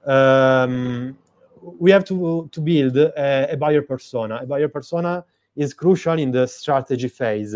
um, 0.10 1.18
we 1.62 1.92
have 1.92 2.04
to, 2.06 2.50
to 2.52 2.62
build 2.62 2.98
a, 2.98 3.54
a, 3.54 3.58
buyer 3.58 3.82
persona. 3.82 4.40
A 4.42 4.46
buyer 4.46 4.68
persona 4.68 5.24
is 5.56 5.74
crucial 5.74 6.18
in 6.18 6.32
the 6.32 6.48
strategy 6.48 7.08
phase. 7.08 7.56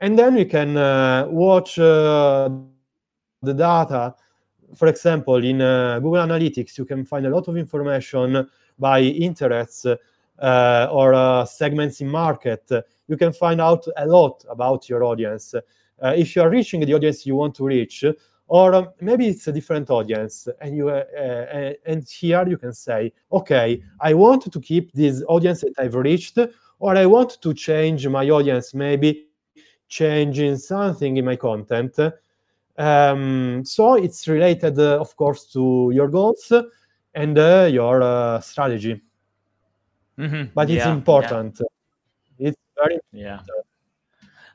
And 0.00 0.18
then 0.18 0.34
we 0.34 0.44
can 0.44 0.76
uh, 0.76 1.26
watch 1.28 1.78
uh, 1.78 2.48
the 3.42 3.52
data. 3.52 4.14
For 4.74 4.88
example, 4.88 5.44
in 5.44 5.60
uh, 5.60 5.98
Google 6.00 6.26
Analytics, 6.26 6.78
you 6.78 6.84
can 6.84 7.04
find 7.04 7.26
a 7.26 7.30
lot 7.30 7.48
of 7.48 7.56
information 7.56 8.48
by 8.78 9.00
interests 9.00 9.86
uh, 9.86 10.88
or 10.90 11.14
uh, 11.14 11.44
segments 11.44 12.00
in 12.00 12.08
market. 12.08 12.70
You 13.08 13.16
can 13.16 13.32
find 13.32 13.60
out 13.60 13.86
a 13.96 14.06
lot 14.06 14.44
about 14.48 14.88
your 14.88 15.04
audience. 15.04 15.54
Uh, 15.54 16.14
if 16.16 16.36
you 16.36 16.42
are 16.42 16.50
reaching 16.50 16.80
the 16.80 16.94
audience 16.94 17.26
you 17.26 17.34
want 17.34 17.54
to 17.56 17.66
reach, 17.66 18.04
or 18.48 18.74
um, 18.74 18.88
maybe 19.00 19.28
it's 19.28 19.46
a 19.48 19.52
different 19.52 19.90
audience 19.90 20.48
and 20.60 20.76
you 20.76 20.88
uh, 20.88 21.04
uh, 21.18 21.72
and 21.86 22.08
here 22.08 22.46
you 22.48 22.58
can 22.58 22.72
say 22.72 23.12
okay 23.32 23.82
i 24.00 24.14
want 24.14 24.50
to 24.52 24.60
keep 24.60 24.92
this 24.92 25.22
audience 25.28 25.60
that 25.62 25.72
i've 25.78 25.94
reached 25.94 26.38
or 26.80 26.96
i 26.96 27.06
want 27.06 27.40
to 27.42 27.54
change 27.54 28.06
my 28.08 28.28
audience 28.30 28.74
maybe 28.74 29.24
changing 29.88 30.56
something 30.56 31.16
in 31.16 31.24
my 31.24 31.36
content 31.36 31.98
um, 32.78 33.62
so 33.64 33.94
it's 33.94 34.28
related 34.28 34.78
uh, 34.78 34.98
of 35.00 35.16
course 35.16 35.44
to 35.52 35.90
your 35.94 36.08
goals 36.08 36.52
and 37.14 37.38
uh, 37.38 37.68
your 37.70 38.02
uh, 38.02 38.40
strategy. 38.40 39.00
Mhm. 40.18 40.50
But 40.54 40.70
it's 40.70 40.84
Yeah, 40.84 40.88
yeah. 40.88 40.94
important. 40.94 41.60
It's 42.38 42.56
very 42.76 42.98
Yeah. 43.12 43.40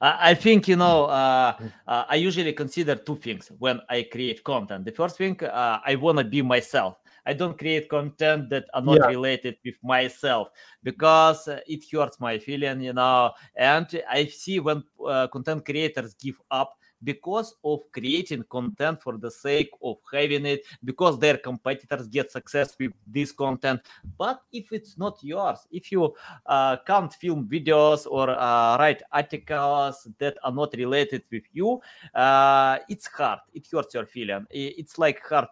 I 0.03 0.33
think 0.33 0.67
you 0.67 0.75
know. 0.75 1.05
Uh, 1.05 1.53
uh, 1.87 2.03
I 2.09 2.15
usually 2.15 2.53
consider 2.53 2.95
two 2.95 3.15
things 3.17 3.51
when 3.59 3.79
I 3.89 4.03
create 4.11 4.43
content. 4.43 4.85
The 4.85 4.91
first 4.91 5.17
thing, 5.17 5.41
uh, 5.43 5.79
I 5.85 5.95
want 5.95 6.17
to 6.17 6.23
be 6.23 6.41
myself. 6.41 6.97
I 7.25 7.33
don't 7.33 7.57
create 7.57 7.87
content 7.87 8.49
that 8.49 8.65
are 8.73 8.81
not 8.81 8.99
Yeah. 8.99 9.07
related 9.07 9.55
with 9.63 9.75
myself 9.81 10.49
because 10.83 11.47
it 11.67 11.85
hurts 11.91 12.19
my 12.19 12.37
feeling, 12.37 12.81
you 12.81 12.93
know. 12.93 13.31
And 13.55 13.87
I 14.09 14.25
see 14.25 14.59
when 14.59 14.83
uh, 15.07 15.27
content 15.27 15.63
creators 15.65 16.15
give 16.15 16.35
up 16.51 16.73
because 17.03 17.55
of 17.63 17.81
creating 17.91 18.43
content 18.49 19.01
for 19.01 19.17
the 19.17 19.29
sake 19.29 19.71
of 19.81 19.97
having 20.11 20.45
it, 20.45 20.65
because 20.83 21.19
their 21.19 21.37
competitors 21.37 22.07
get 22.07 22.31
success 22.31 22.75
with 22.79 22.91
this 23.07 23.31
content. 23.31 23.81
But 24.17 24.41
if 24.51 24.71
it's 24.71 24.97
not 24.97 25.17
yours, 25.23 25.67
if 25.71 25.91
you 25.91 26.13
uh, 26.45 26.77
can't 26.85 27.13
film 27.13 27.47
videos 27.47 28.05
or 28.09 28.29
uh, 28.29 28.77
write 28.77 29.01
articles 29.11 30.07
that 30.19 30.37
are 30.43 30.51
not 30.51 30.73
related 30.77 31.23
with 31.31 31.43
you, 31.53 31.81
uh, 32.13 32.79
it's 32.89 33.07
hard. 33.07 33.39
It 33.53 33.67
hurts 33.71 33.93
your 33.93 34.05
feeling. 34.05 34.45
It's 34.51 34.97
like 34.97 35.21
hard 35.21 35.47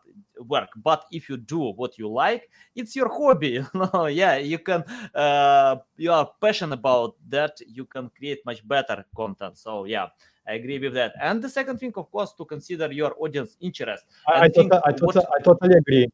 work. 0.48 0.70
But 0.76 1.06
if 1.12 1.30
you 1.30 1.38
do 1.38 1.72
what 1.74 1.98
you 1.98 2.08
like, 2.10 2.50
it's 2.76 2.96
your 2.96 3.10
hobby. 3.10 3.64
Know, 3.74 4.06
yeah, 4.06 4.38
you 4.38 4.60
can. 4.60 4.84
Uh, 5.14 5.78
you 5.98 6.12
are 6.12 6.30
passionate 6.40 6.74
about 6.74 7.16
that. 7.30 7.58
You 7.68 7.86
can 7.86 8.10
create 8.10 8.46
much 8.46 8.68
better 8.68 9.06
content. 9.16 9.58
So 9.58 9.86
yeah. 9.86 10.08
I 10.48 10.54
agree 10.54 10.80
with 10.80 10.94
that. 10.96 11.14
And 11.22 11.42
the 11.42 11.50
second 11.50 11.78
thing, 11.80 11.94
of 11.96 12.12
course, 12.12 12.34
to 12.34 12.46
consider 12.46 12.92
your 12.92 13.16
audience 13.20 13.58
interest. 13.62 14.06
I, 14.28 14.42
I, 14.42 14.50
think 14.50 14.72
tota- 14.72 14.82
I, 14.86 14.92
what- 14.92 15.14
tota- 15.16 15.30
I 15.40 15.44
totally 15.44 15.76
agree. 15.78 16.08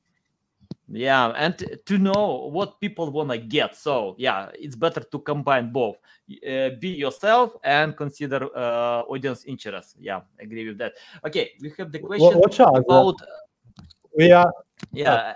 yeah, 0.89 1.27
and 1.35 1.55
to 1.85 1.97
know 1.97 2.49
what 2.51 2.79
people 2.79 3.09
want 3.11 3.29
to 3.31 3.37
get. 3.37 3.75
So, 3.75 4.15
yeah, 4.17 4.49
it's 4.53 4.75
better 4.75 5.01
to 5.01 5.19
combine 5.19 5.71
both. 5.71 5.97
Uh, 6.45 6.71
be 6.79 6.89
yourself 6.89 7.55
and 7.63 7.95
consider 7.95 8.47
uh, 8.55 9.03
audience 9.07 9.45
interest. 9.45 9.95
Yeah, 9.99 10.21
I 10.39 10.43
agree 10.43 10.67
with 10.67 10.77
that. 10.79 10.93
Okay, 11.25 11.51
we 11.61 11.71
have 11.77 11.91
the 11.91 11.99
question 11.99 12.39
Watch 12.39 12.59
out. 12.59 12.77
about 12.77 13.15
We 14.17 14.31
are 14.31 14.51
yeah. 14.91 15.35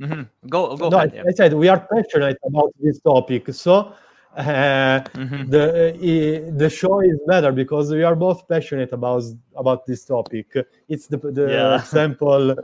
mhm. 0.00 0.28
Go 0.48 0.76
go 0.76 0.88
no, 0.88 0.98
I. 0.98 1.04
I 1.04 1.32
said 1.32 1.52
we 1.54 1.68
are 1.68 1.86
passionate 1.86 2.38
about 2.44 2.72
this 2.80 2.98
topic. 3.00 3.52
So 3.54 3.94
uh, 4.36 5.00
the 5.46 6.50
the 6.56 6.70
show 6.70 7.00
is 7.00 7.18
better 7.26 7.52
because 7.52 7.90
we 7.92 8.02
are 8.02 8.16
both 8.16 8.46
passionate 8.48 8.92
about 8.92 9.22
about 9.56 9.86
this 9.86 10.04
topic. 10.04 10.46
It's 10.88 11.06
the 11.06 11.18
the 11.18 11.48
Yeah. 11.48 11.82
example. 11.82 12.56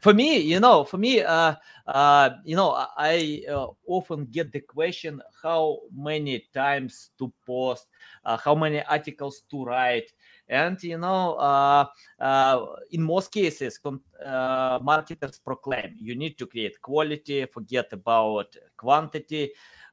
for 0.00 0.12
me 0.14 0.38
you 0.38 0.60
know 0.60 0.84
for 0.84 0.98
me 0.98 1.20
uh 1.22 1.54
uh 1.86 2.30
you 2.44 2.56
know 2.56 2.70
i 2.96 3.42
uh, 3.48 3.66
often 3.86 4.26
get 4.26 4.52
the 4.52 4.60
question 4.60 5.20
how 5.42 5.78
many 5.94 6.44
times 6.52 7.10
to 7.18 7.32
post 7.46 7.86
uh, 8.24 8.36
how 8.36 8.54
many 8.54 8.82
articles 8.84 9.42
to 9.50 9.64
write 9.64 10.12
and 10.48 10.82
you 10.82 10.98
know 10.98 11.34
uh, 11.34 11.84
uh, 12.20 12.66
in 12.90 13.02
most 13.02 13.30
cases 13.32 13.78
con- 13.78 14.00
uh, 14.24 14.78
marketers 14.82 15.38
proclaim 15.38 15.94
you 15.98 16.14
need 16.16 16.36
to 16.38 16.46
create 16.46 16.80
quality 16.80 17.44
forget 17.46 17.92
about 17.92 18.56
quantity 18.76 19.50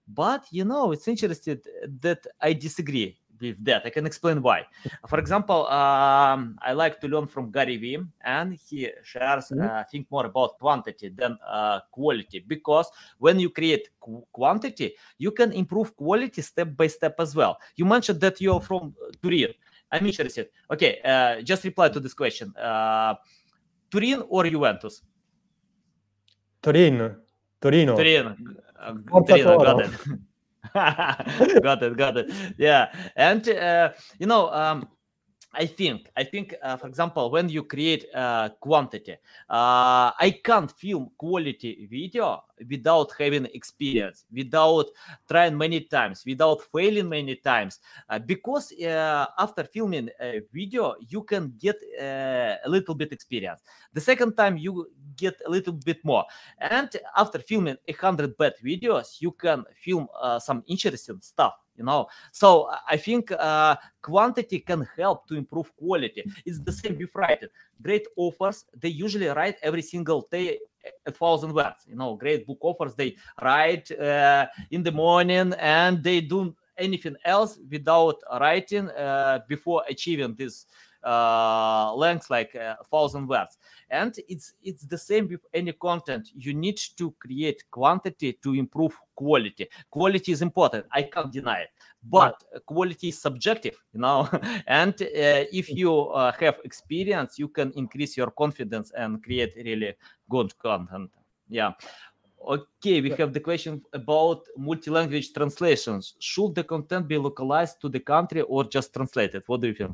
but 0.08 0.46
you 0.52 0.66
know 0.66 0.92
it's 0.92 1.08
interesting 1.08 1.60
that 2.02 2.20
i 2.42 2.54
disagree 2.54 3.18
with 3.42 3.64
that 3.64 3.82
i 3.86 3.90
can 3.90 4.06
explain 4.06 4.42
why 4.42 4.64
for 5.08 5.20
example, 5.20 5.68
um, 5.68 6.58
I 6.62 6.74
like 6.74 7.00
to 7.02 7.08
learn 7.08 7.28
from 7.28 7.52
Gary 7.52 7.78
Vee, 7.78 8.00
and 8.24 8.54
he 8.54 8.90
shares 9.04 9.52
Mhm. 9.52 9.64
uh, 9.64 9.84
think 9.92 10.10
more 10.12 10.26
about 10.26 10.58
quantity 10.60 11.10
than 11.10 11.38
uh, 11.48 11.80
quality 11.92 12.40
because 12.48 12.90
when 13.20 13.40
you 13.40 13.50
create 13.50 13.90
qu- 14.00 14.26
quantity, 14.32 14.94
you 15.18 15.32
can 15.32 15.52
improve 15.52 15.96
quality 15.96 16.42
step 16.42 16.76
by 16.76 16.88
step 16.88 17.16
as 17.20 17.36
well. 17.36 17.58
You 17.76 17.86
mentioned 17.86 18.20
that 18.22 18.40
you're 18.42 18.62
from 18.62 18.96
uh, 19.02 19.12
Turin. 19.22 19.54
I'm 19.92 20.06
interested. 20.06 20.50
Okay, 20.72 21.00
uh, 21.04 21.42
just 21.42 21.64
reply 21.64 21.90
to 21.90 22.00
this 22.00 22.14
question: 22.14 22.54
uh, 22.58 23.16
Turin 23.92 24.24
or 24.30 24.46
Juventus? 24.50 25.02
Torino, 27.64 27.96
Torino. 27.96 28.36
Turin. 28.36 28.58
Uh, 28.78 29.22
Torino, 29.22 29.58
got 29.58 29.80
it. 29.86 29.92
got 31.64 31.84
it, 31.84 31.98
got 31.98 32.18
it. 32.18 32.32
Yeah, 32.58 32.92
and 33.16 33.48
uh, 33.48 33.94
you 34.20 34.28
know, 34.28 34.52
um, 34.52 34.90
I 35.56 35.68
think, 35.68 36.10
I 36.18 36.24
think, 36.24 36.56
uh, 36.64 36.78
for 36.78 36.88
example, 36.88 37.30
when 37.30 37.48
you 37.48 37.64
create 37.64 38.06
uh, 38.16 38.50
quantity, 38.60 39.14
uh, 39.50 40.12
I 40.20 40.40
can't 40.44 40.72
film 40.72 41.12
quality 41.16 41.88
video 41.92 42.44
without 42.68 43.12
having 43.20 43.46
experience, 43.54 44.26
without 44.34 44.88
trying 45.30 45.56
many 45.56 45.82
times, 45.82 46.24
without 46.26 46.64
failing 46.74 47.08
many 47.08 47.36
times, 47.36 47.80
uh, 48.10 48.18
because 48.18 48.74
uh, 48.82 49.28
after 49.38 49.64
filming 49.64 50.10
a 50.20 50.42
video, 50.52 50.96
you 51.08 51.22
can 51.22 51.54
get 51.60 51.76
uh, 52.02 52.56
a 52.66 52.70
little 52.70 52.96
bit 52.96 53.12
experience. 53.12 53.62
The 53.94 54.02
second 54.02 54.36
time, 54.36 54.58
you 54.58 54.88
get 55.16 55.36
a 55.46 55.50
little 55.50 55.74
bit 55.74 56.04
more, 56.04 56.26
and 56.58 56.90
after 57.16 57.38
filming 57.38 57.78
a 57.88 57.94
hundred 57.94 58.36
bad 58.38 58.54
videos, 58.64 59.22
you 59.22 59.32
can 59.32 59.66
film 59.76 60.08
some 60.40 60.64
interesting 60.66 61.20
stuff. 61.22 61.63
You 61.78 61.84
know, 61.84 62.08
so 62.32 62.70
I 62.88 62.98
think 62.98 63.32
uh, 63.32 63.76
quantity 64.02 64.60
can 64.60 64.88
help 64.96 65.28
to 65.28 65.36
improve 65.36 65.76
quality. 65.76 66.24
It's 66.46 66.60
the 66.60 66.72
same 66.72 66.98
with 67.00 67.10
writing. 67.16 67.50
Great 67.82 68.06
authors 68.16 68.66
they 68.80 68.90
usually 68.90 69.28
write 69.28 69.58
every 69.64 69.82
single 69.82 70.28
day 70.30 70.60
a 71.06 71.12
thousand 71.12 71.54
words. 71.54 71.86
You 71.88 71.96
know, 71.96 72.16
great 72.16 72.46
book 72.46 72.60
authors 72.62 72.94
they 72.96 73.16
write 73.42 73.92
uh, 73.92 74.48
in 74.72 74.84
the 74.84 74.92
morning 74.92 75.54
and 75.60 76.04
they 76.04 76.22
do 76.22 76.56
anything 76.78 77.16
else 77.26 77.60
without 77.70 78.16
writing 78.40 78.90
uh, 78.90 79.40
before 79.48 79.84
achieving 79.90 80.36
this 80.36 80.66
uh, 81.06 81.94
length 81.96 82.30
like 82.30 82.56
a 82.56 82.78
thousand 82.92 83.28
words 83.28 83.58
and 83.90 84.16
it's 84.28 84.54
it's 84.64 84.86
the 84.86 84.98
same 84.98 85.28
with 85.28 85.46
any 85.54 85.74
content. 85.74 86.30
You 86.36 86.54
need 86.54 86.78
to 86.98 87.12
create 87.20 87.64
quantity 87.70 88.34
to 88.44 88.54
improve 88.54 88.98
quality. 89.16 89.68
Quality 89.90 90.32
is 90.32 90.42
important. 90.42 90.86
I 90.92 91.04
can't 91.04 91.32
deny 91.32 91.60
it. 91.66 91.70
But 92.04 92.44
quality 92.66 93.10
is 93.10 93.22
subjective 93.22 93.78
you 93.94 94.02
know? 94.02 94.30
And 94.68 94.94
uh, 95.02 95.60
if 95.62 95.70
you 95.70 95.92
uh, 96.08 96.32
have 96.40 96.56
experience 96.64 97.38
you 97.38 97.48
can 97.48 97.72
increase 97.76 98.18
your 98.18 98.32
confidence 98.32 98.92
and 98.98 99.24
create 99.24 99.54
really 99.56 99.94
good 100.30 100.58
content. 100.58 101.12
Yeah. 101.50 101.72
Okay 102.46 103.00
we 103.02 103.10
have 103.12 103.32
the 103.32 103.40
question 103.40 103.82
about 103.94 104.40
multi-language 104.58 105.34
translations. 105.34 106.16
Should 106.20 106.56
the 106.56 106.64
content 106.64 107.08
be 107.08 107.18
localized 107.18 107.80
to 107.82 107.90
the 107.90 108.00
country 108.00 108.42
or 108.42 108.64
just 108.64 108.94
translated? 108.94 109.44
What 109.46 109.62
do 109.62 109.68
you 109.68 109.76
think 109.76 109.92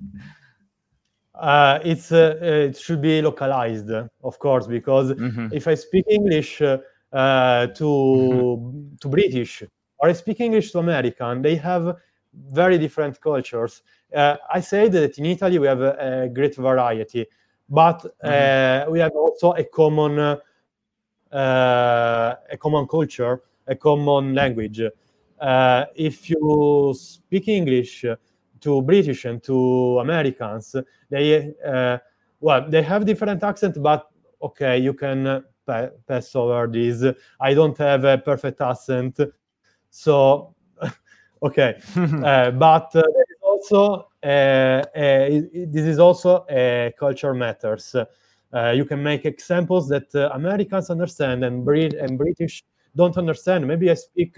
Uh, 1.39 1.79
it's 1.83 2.11
uh, 2.11 2.37
it 2.41 2.77
should 2.77 3.01
be 3.01 3.21
localized, 3.21 3.89
of 4.23 4.39
course, 4.39 4.67
because 4.67 5.13
Mhm. 5.13 5.53
if 5.53 5.67
I 5.67 5.75
speak 5.75 6.05
English 6.09 6.61
uh, 6.61 6.77
uh, 7.13 7.67
to 7.67 8.95
to 9.01 9.07
British 9.09 9.63
or 9.99 10.09
I 10.09 10.13
speak 10.13 10.39
English 10.41 10.71
to 10.73 10.79
American, 10.79 11.41
they 11.41 11.55
have 11.55 11.95
very 12.51 12.77
different 12.77 13.19
cultures. 13.21 13.83
Uh, 14.13 14.35
I 14.53 14.59
say 14.61 14.89
that 14.89 15.17
in 15.17 15.25
Italy 15.25 15.59
we 15.59 15.67
have 15.67 15.81
a, 15.81 16.23
a 16.25 16.29
great 16.29 16.55
variety, 16.55 17.25
but 17.69 18.05
uh, 18.23 18.85
we 18.89 18.99
have 18.99 19.13
also 19.15 19.53
a 19.53 19.63
common 19.63 20.19
uh, 20.19 20.37
a 21.31 22.57
common 22.57 22.87
culture, 22.87 23.41
a 23.67 23.75
common 23.75 24.33
language. 24.35 24.81
Uh, 25.39 25.85
if 25.95 26.29
you 26.29 26.93
speak 26.97 27.47
English 27.47 28.05
to 28.61 28.81
British 28.81 29.25
and 29.25 29.41
to 29.43 29.99
Americans, 29.99 30.75
they 31.09 31.53
uh, 31.65 31.97
well 32.39 32.69
they 32.69 32.81
have 32.81 33.05
different 33.05 33.43
accent, 33.43 33.81
but 33.81 34.09
okay, 34.41 34.77
you 34.77 34.93
can 34.93 35.27
uh, 35.27 35.41
pa- 35.65 35.89
pass 36.07 36.35
over 36.35 36.67
this. 36.67 37.03
I 37.39 37.53
don't 37.53 37.77
have 37.77 38.03
a 38.03 38.17
perfect 38.17 38.61
accent, 38.61 39.19
so 39.89 40.55
okay. 41.43 41.79
Uh, 41.95 42.51
but 42.51 42.95
uh, 42.95 43.03
also 43.41 44.09
uh, 44.23 44.27
uh, 44.27 44.83
this 45.67 45.85
is 45.85 45.99
also 45.99 46.45
a 46.49 46.93
culture 46.99 47.33
matters. 47.33 47.95
Uh, 48.51 48.71
you 48.71 48.83
can 48.83 49.01
make 49.01 49.25
examples 49.25 49.87
that 49.87 50.13
uh, 50.15 50.29
Americans 50.33 50.89
understand 50.89 51.43
and, 51.43 51.63
Brit- 51.63 51.93
and 51.93 52.17
British 52.17 52.63
don't 52.95 53.17
understand. 53.17 53.67
Maybe 53.67 53.91
I 53.91 53.93
speak 53.93 54.37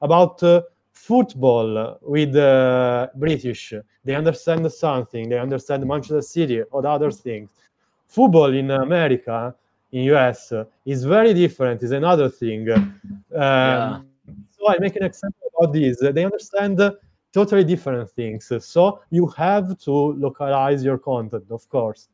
about 0.00 0.42
uh, 0.42 0.62
football 0.92 1.98
with 2.02 2.36
uh, 2.36 3.08
British. 3.14 3.74
They 4.04 4.14
understand 4.14 4.70
something. 4.72 5.28
They 5.28 5.38
understand 5.38 5.86
Manchester 5.86 6.22
City 6.22 6.62
or 6.62 6.86
other 6.86 7.10
things. 7.10 7.50
Football 8.06 8.52
in 8.54 8.70
America, 8.70 9.54
in 9.92 10.04
US, 10.14 10.52
is 10.84 11.04
very 11.04 11.34
different. 11.34 11.82
Is 11.82 11.92
another 11.92 12.28
thing. 12.28 12.70
Um, 12.70 12.90
Yeah. 13.32 14.00
So 14.50 14.68
I 14.68 14.78
make 14.78 14.94
an 14.96 15.04
example 15.04 15.50
about 15.58 15.72
this. 15.72 15.98
They 16.00 16.24
understand 16.24 16.80
totally 17.32 17.64
different 17.64 18.08
things. 18.10 18.52
So 18.60 19.00
you 19.10 19.26
have 19.28 19.76
to 19.80 19.90
localize 19.90 20.84
your 20.84 20.98
content, 20.98 21.46
of 21.50 21.68
course. 21.68 22.08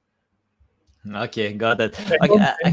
Okay, 1.07 1.53
got 1.53 1.81
it. 1.81 1.99
Okay, 2.01 2.17
I, 2.23 2.55
I 2.65 2.71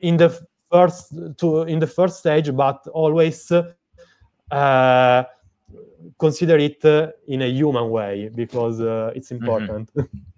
in 0.00 0.16
the 0.16 0.46
first 0.70 1.14
to 1.38 1.62
in 1.62 1.78
the 1.78 1.86
first 1.86 2.18
stage, 2.18 2.56
but 2.56 2.86
always 2.92 3.52
uh, 4.50 5.24
consider 6.18 6.56
it 6.56 6.84
in 7.26 7.42
a 7.42 7.48
human 7.48 7.90
way 7.90 8.30
because 8.34 8.80
uh, 8.80 9.12
it's 9.14 9.30
mm-hmm. 9.30 9.44
important. 9.44 9.94
Mm-hmm. 9.94 10.18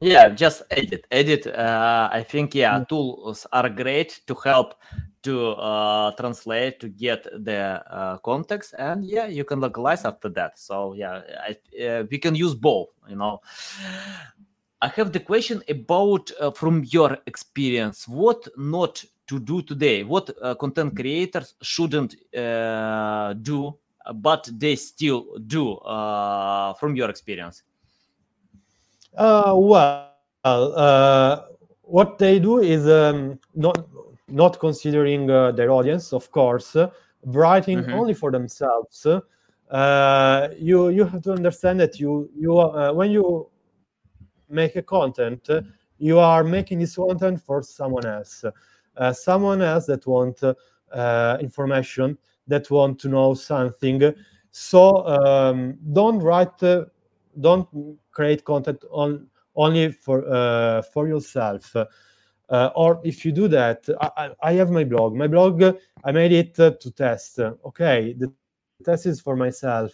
yeah 0.00 0.28
just 0.28 0.62
edit 0.70 1.06
edit 1.10 1.46
uh, 1.46 2.08
i 2.12 2.22
think 2.22 2.54
yeah 2.54 2.84
tools 2.88 3.46
are 3.52 3.68
great 3.68 4.20
to 4.26 4.34
help 4.44 4.74
to 5.22 5.50
uh, 5.50 6.12
translate 6.12 6.80
to 6.80 6.88
get 6.88 7.24
the 7.44 7.82
uh, 7.90 8.18
context 8.18 8.74
and 8.78 9.04
yeah 9.04 9.26
you 9.26 9.44
can 9.44 9.60
localize 9.60 10.04
after 10.04 10.28
that. 10.30 10.58
So 10.58 10.94
yeah 10.94 11.22
I, 11.48 11.84
uh, 11.84 12.04
we 12.10 12.18
can 12.18 12.34
use 12.34 12.54
both 12.54 12.88
you 13.08 13.16
know. 13.16 13.40
I 14.80 14.88
have 14.88 15.12
the 15.12 15.20
question 15.20 15.62
about 15.68 16.30
uh, 16.40 16.52
from 16.52 16.84
your 16.84 17.18
experience 17.26 18.06
what 18.06 18.46
not 18.56 19.04
to 19.26 19.38
do 19.38 19.60
today? 19.62 20.04
What 20.04 20.30
uh, 20.40 20.54
content 20.54 20.96
creators 20.96 21.54
shouldn't 21.60 22.14
do 22.32 23.78
but 24.14 24.48
they 24.52 24.74
still 24.76 25.26
do 25.46 25.78
from 26.78 26.96
your 26.96 27.10
experience? 27.10 27.62
Uh, 29.16 29.52
well, 29.56 30.12
uh, 30.44 31.42
what 31.82 32.18
they 32.18 32.38
do 32.38 32.60
is 32.60 32.86
um, 32.86 33.38
not 33.54 33.84
not 34.28 34.58
considering 34.58 35.30
uh, 35.30 35.52
their 35.52 35.70
audience, 35.70 36.12
of 36.12 36.30
course, 36.30 36.76
writing 37.24 37.78
mm-hmm. 37.78 37.92
only 37.92 38.14
for 38.14 38.30
themselves. 38.30 39.06
Uh, 39.70 40.48
you 40.58 40.88
you 40.88 41.04
have 41.04 41.22
to 41.22 41.32
understand 41.32 41.78
that 41.80 42.00
you 42.00 42.30
you 42.34 42.58
uh, 42.58 42.92
when 42.92 43.10
you 43.10 43.48
make 44.48 44.76
a 44.76 44.82
content, 44.82 45.48
you 45.98 46.18
are 46.18 46.42
making 46.42 46.78
this 46.78 46.96
content 46.96 47.40
for 47.40 47.62
someone 47.62 48.06
else, 48.06 48.44
uh, 48.96 49.12
someone 49.12 49.60
else 49.60 49.86
that 49.86 50.06
want 50.06 50.42
information, 51.40 52.16
that 52.46 52.70
want 52.70 52.98
to 52.98 53.08
know 53.08 53.34
something. 53.34 54.14
So 54.50 55.06
um, 55.06 55.76
don't 55.92 56.18
write, 56.20 56.58
don't 57.40 57.68
create 58.10 58.44
content 58.44 58.82
on 58.90 59.28
only 59.54 59.92
for 59.92 60.24
uh, 60.26 60.82
for 60.82 61.08
yourself. 61.08 61.76
Uh, 62.50 62.70
or 62.74 63.00
if 63.04 63.24
you 63.24 63.32
do 63.32 63.46
that, 63.48 63.86
I, 64.00 64.30
I, 64.42 64.52
have 64.54 64.70
my 64.70 64.84
blog. 64.84 65.14
My 65.14 65.26
blog, 65.26 65.62
I 66.04 66.12
made 66.12 66.32
it 66.32 66.58
uh, 66.58 66.70
to 66.80 66.90
test. 66.90 67.38
Okay, 67.38 68.14
the 68.14 68.32
test 68.82 69.04
is 69.04 69.20
for 69.20 69.36
myself. 69.36 69.92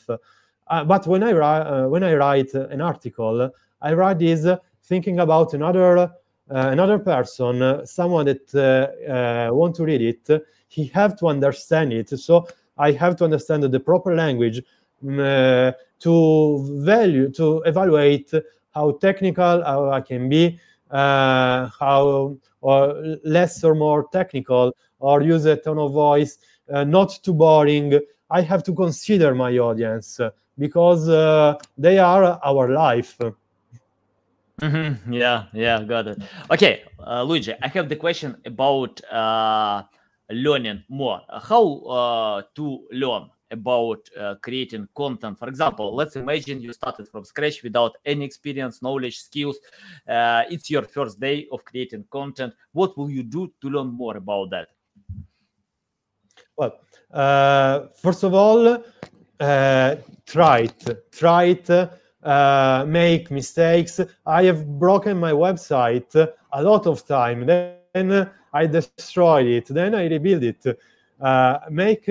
Uh, 0.68 0.84
but 0.84 1.06
when 1.06 1.24
I 1.24 1.32
write 1.32 1.66
uh, 1.66 1.88
when 1.88 2.04
I 2.04 2.14
write 2.14 2.54
an 2.54 2.80
article, 2.80 3.50
I 3.82 3.92
write 3.94 4.20
this 4.20 4.46
thinking 4.84 5.18
about 5.18 5.52
another 5.52 5.98
uh, 5.98 6.08
another 6.48 6.98
person, 6.98 7.84
someone 7.86 8.26
that 8.26 9.50
want 9.52 9.74
to 9.76 9.84
read 9.84 10.02
it. 10.02 10.44
He 10.68 10.86
have 10.88 11.18
to 11.18 11.26
understand 11.26 11.92
it. 11.92 12.08
So 12.18 12.46
I 12.78 12.92
have 12.92 13.16
to 13.16 13.24
understand 13.24 13.64
the 13.64 13.80
proper 13.80 14.14
language. 14.14 14.62
Um, 15.02 15.74
to 16.04 16.64
value 16.84 17.30
to 17.30 17.62
evaluate 17.64 18.30
how 18.74 18.92
technical 18.92 19.64
I 19.64 20.00
can 20.02 20.28
be, 20.28 20.58
uh, 20.94 21.68
how 21.78 22.36
or 22.60 23.16
less 23.24 23.62
or 23.64 23.74
more 23.74 24.08
technical, 24.12 24.74
or 25.00 25.20
use 25.22 25.44
a 25.44 25.56
tone 25.56 25.78
of 25.78 25.92
voice 25.92 26.38
uh, 26.72 26.84
not 26.84 27.18
too 27.22 27.34
boring. 27.34 28.00
I 28.30 28.40
have 28.40 28.62
to 28.64 28.72
consider 28.72 29.34
my 29.34 29.58
audience 29.58 30.20
because 30.58 31.08
uh, 31.08 31.56
they 31.76 31.98
are 31.98 32.38
our 32.42 32.70
life. 32.70 33.18
Mm-hmm. 34.60 35.12
Yeah, 35.12 35.44
yeah, 35.52 35.82
got 35.82 36.06
it. 36.06 36.22
Okay, 36.50 36.84
uh, 37.04 37.22
Luigi, 37.24 37.54
I 37.60 37.68
have 37.68 37.88
the 37.88 37.96
question 37.96 38.36
about 38.46 39.02
uh, 39.12 39.82
learning 40.30 40.84
more. 40.88 41.20
How 41.28 41.78
uh, 41.80 42.42
to 42.54 42.86
learn? 42.92 43.30
About 43.54 44.02
uh, 44.20 44.34
creating 44.42 44.88
content. 44.94 45.38
For 45.38 45.48
example, 45.48 45.94
let's 45.94 46.16
imagine 46.16 46.60
you 46.60 46.72
started 46.72 47.08
from 47.08 47.24
scratch 47.24 47.62
without 47.62 47.96
any 48.04 48.24
experience, 48.24 48.82
knowledge, 48.82 49.18
skills. 49.18 49.56
Uh, 50.06 50.42
it's 50.50 50.68
your 50.70 50.82
first 50.82 51.18
day 51.18 51.46
of 51.50 51.64
creating 51.64 52.04
content. 52.10 52.52
What 52.72 52.96
will 52.98 53.10
you 53.10 53.22
do 53.22 53.52
to 53.60 53.68
learn 53.70 53.88
more 53.88 54.16
about 54.16 54.50
that? 54.50 54.68
Well, 56.56 56.72
uh, 57.12 57.86
first 57.94 58.22
of 58.24 58.34
all, 58.34 58.84
uh, 59.40 59.96
try 60.26 60.58
it. 60.60 61.10
Try 61.12 61.44
it. 61.44 61.70
Uh, 62.22 62.84
make 62.86 63.30
mistakes. 63.30 64.00
I 64.26 64.44
have 64.44 64.66
broken 64.78 65.18
my 65.18 65.32
website 65.32 66.14
a 66.52 66.62
lot 66.62 66.86
of 66.86 67.06
time. 67.06 67.46
Then 67.46 68.30
I 68.52 68.66
destroyed 68.66 69.46
it. 69.46 69.66
Then 69.68 69.94
I 69.94 70.06
rebuild 70.06 70.42
it. 70.44 70.78
Uh, 71.20 71.58
make 71.70 72.08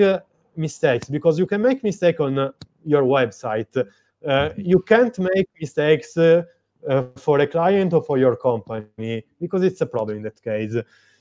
mistakes 0.56 1.08
because 1.08 1.38
you 1.38 1.46
can 1.46 1.62
make 1.62 1.82
mistake 1.82 2.20
on 2.20 2.38
uh, 2.38 2.52
your 2.84 3.02
website. 3.02 3.86
Uh, 4.26 4.50
you 4.56 4.80
can't 4.80 5.18
make 5.18 5.48
mistakes 5.60 6.16
uh, 6.16 6.42
uh, 6.88 7.04
for 7.16 7.40
a 7.40 7.46
client 7.46 7.92
or 7.92 8.02
for 8.02 8.18
your 8.18 8.36
company 8.36 9.24
because 9.40 9.62
it's 9.62 9.80
a 9.80 9.86
problem 9.86 10.18
in 10.18 10.22
that 10.22 10.42
case. 10.42 10.76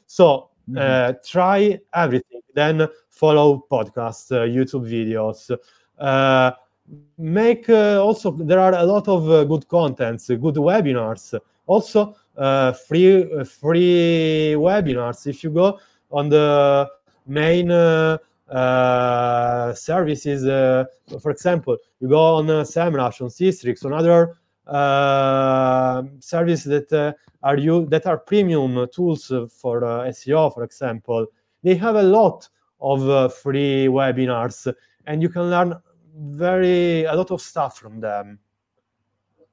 So 0.06 0.50
uh, 0.70 0.72
mm-hmm. 0.72 1.18
try 1.26 1.80
everything. 1.94 2.42
Then 2.54 2.88
follow 3.10 3.66
podcasts, 3.72 4.32
YouTube 4.32 4.86
videos. 4.88 5.50
make 7.18 7.70
also 7.70 8.32
there 8.32 8.60
are 8.60 8.76
a 8.76 8.84
lot 8.84 9.08
of 9.08 9.48
good 9.48 9.68
contents, 9.68 10.28
good 10.28 10.56
webinars. 10.56 11.40
Also 11.66 12.16
free 12.88 13.44
free 13.44 14.54
webinars. 14.56 15.26
If 15.26 15.44
you 15.44 15.50
go 15.50 15.80
on 16.12 16.30
the 16.30 16.90
main 17.26 17.72
uh, 18.54 19.74
services. 19.74 20.46
Uh, 20.46 20.86
for 21.20 21.32
example, 21.32 21.78
you 22.00 22.08
go 22.08 22.36
on 22.36 22.50
uh, 22.50 22.64
SEMrush, 22.64 23.22
on 23.22 23.30
Sistrix, 23.30 23.86
on 23.86 23.94
other 23.94 24.38
uh, 24.68 26.04
services 26.20 26.66
that 26.66 26.94
uh, 26.94 27.14
are 27.42 27.58
you 27.58 27.86
that 27.88 28.06
are 28.06 28.18
premium 28.18 28.88
tools 28.94 29.32
for 29.50 29.84
uh, 29.84 30.08
SEO, 30.08 30.54
for 30.54 30.64
example. 30.64 31.26
They 31.64 31.76
have 31.76 31.96
a 31.96 32.04
lot 32.04 32.48
of 32.80 33.34
free 33.34 33.88
webinars, 33.88 34.74
and 35.08 35.22
you 35.22 35.30
can 35.30 35.50
learn 35.50 35.76
very 36.16 37.06
a 37.06 37.14
lot 37.16 37.32
of 37.32 37.42
stuff 37.42 37.78
from 37.78 38.00
them. 38.00 38.40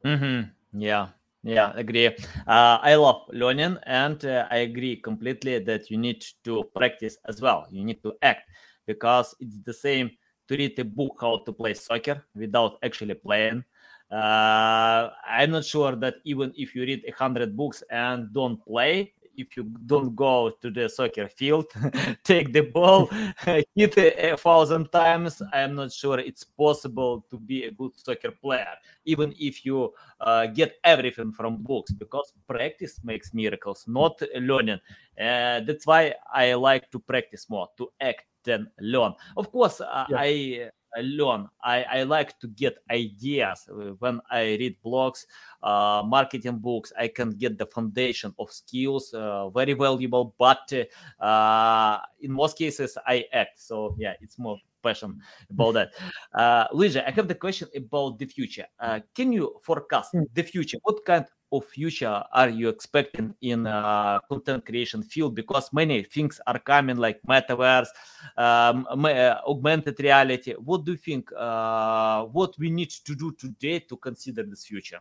Mm-hmm. 0.04 0.80
Yeah. 0.80 1.08
Yeah, 1.42 1.72
agree. 1.74 2.08
Uh, 2.46 2.78
I 2.82 2.96
love 2.96 3.22
learning, 3.30 3.78
and 3.86 4.22
uh, 4.26 4.46
I 4.50 4.58
agree 4.58 4.96
completely 4.96 5.58
that 5.58 5.90
you 5.90 5.96
need 5.96 6.22
to 6.44 6.64
practice 6.76 7.16
as 7.24 7.40
well. 7.40 7.66
You 7.70 7.82
need 7.82 8.02
to 8.02 8.12
act 8.20 8.50
because 8.86 9.34
it's 9.40 9.58
the 9.64 9.72
same 9.72 10.10
to 10.48 10.56
read 10.56 10.78
a 10.78 10.84
book 10.84 11.18
how 11.20 11.38
to 11.44 11.52
play 11.52 11.74
soccer 11.74 12.24
without 12.34 12.78
actually 12.82 13.14
playing. 13.14 13.64
Uh, 14.10 15.10
I'm 15.24 15.52
not 15.52 15.64
sure 15.64 15.94
that 15.96 16.16
even 16.24 16.52
if 16.56 16.74
you 16.74 16.82
read 16.82 17.04
a 17.06 17.12
hundred 17.12 17.56
books 17.56 17.84
and 17.90 18.32
don't 18.32 18.62
play, 18.64 19.14
if 19.36 19.56
you 19.56 19.64
don't 19.86 20.14
go 20.14 20.50
to 20.60 20.70
the 20.70 20.88
soccer 20.88 21.28
field, 21.28 21.66
take 22.24 22.52
the 22.52 22.62
ball, 22.62 23.06
hit 23.44 23.98
it 23.98 24.32
a 24.32 24.36
thousand 24.36 24.90
times, 24.92 25.42
I'm 25.52 25.74
not 25.74 25.92
sure 25.92 26.18
it's 26.18 26.44
possible 26.44 27.24
to 27.30 27.38
be 27.38 27.64
a 27.64 27.70
good 27.70 27.92
soccer 27.96 28.30
player, 28.30 28.74
even 29.04 29.34
if 29.38 29.64
you 29.64 29.92
uh, 30.20 30.46
get 30.46 30.76
everything 30.84 31.32
from 31.32 31.62
books, 31.62 31.92
because 31.92 32.32
practice 32.48 33.00
makes 33.04 33.32
miracles, 33.34 33.84
not 33.86 34.20
learning. 34.38 34.80
Uh, 35.18 35.60
that's 35.60 35.86
why 35.86 36.14
I 36.32 36.54
like 36.54 36.90
to 36.90 36.98
practice 36.98 37.48
more, 37.48 37.68
to 37.78 37.90
act 38.00 38.24
than 38.44 38.70
learn. 38.80 39.12
Of 39.36 39.50
course, 39.52 39.80
uh, 39.80 40.06
yeah. 40.08 40.16
I 40.18 40.70
learn. 41.00 41.48
I, 41.62 41.82
I 41.84 42.02
like 42.02 42.38
to 42.40 42.48
get 42.48 42.78
ideas 42.90 43.68
uh, 43.70 43.92
when 43.98 44.20
I 44.30 44.56
read 44.58 44.76
blogs, 44.84 45.26
uh, 45.62 46.02
marketing 46.04 46.58
books. 46.58 46.92
I 46.98 47.08
can 47.08 47.30
get 47.30 47.58
the 47.58 47.66
foundation 47.66 48.34
of 48.38 48.50
skills, 48.50 49.14
uh, 49.14 49.48
very 49.50 49.74
valuable. 49.74 50.34
But 50.38 50.72
uh, 51.20 51.98
in 52.20 52.32
most 52.32 52.58
cases, 52.58 52.98
I 53.06 53.26
act. 53.32 53.60
So 53.60 53.94
yeah, 53.98 54.14
it's 54.20 54.38
more 54.38 54.58
passion 54.82 55.20
about 55.50 55.72
that. 55.72 55.90
Uh, 56.34 56.66
I 56.72 57.10
have 57.10 57.28
the 57.28 57.34
question 57.34 57.68
about 57.76 58.18
the 58.18 58.26
future. 58.26 58.66
Uh, 58.78 59.00
can 59.14 59.32
you 59.32 59.60
forecast 59.62 60.14
the 60.34 60.42
future? 60.42 60.78
What 60.82 61.04
kind 61.04 61.24
of 61.52 61.64
future 61.66 62.22
are 62.32 62.48
you 62.48 62.68
expecting 62.68 63.34
in 63.40 63.66
uh, 63.66 64.18
content 64.28 64.64
creation 64.64 65.02
field? 65.02 65.34
Because 65.34 65.72
many 65.72 66.02
things 66.02 66.40
are 66.46 66.58
coming 66.58 66.96
like 66.96 67.20
metaverse 67.28 67.88
um, 68.36 68.86
uh, 69.04 69.36
augmented 69.46 69.98
reality. 70.00 70.54
What 70.54 70.84
do 70.84 70.92
you 70.92 70.98
think 70.98 71.30
uh, 71.36 72.24
what 72.24 72.58
we 72.58 72.70
need 72.70 72.90
to 72.90 73.14
do 73.14 73.32
today 73.32 73.80
to 73.80 73.96
consider 73.96 74.42
this 74.42 74.64
future? 74.64 75.00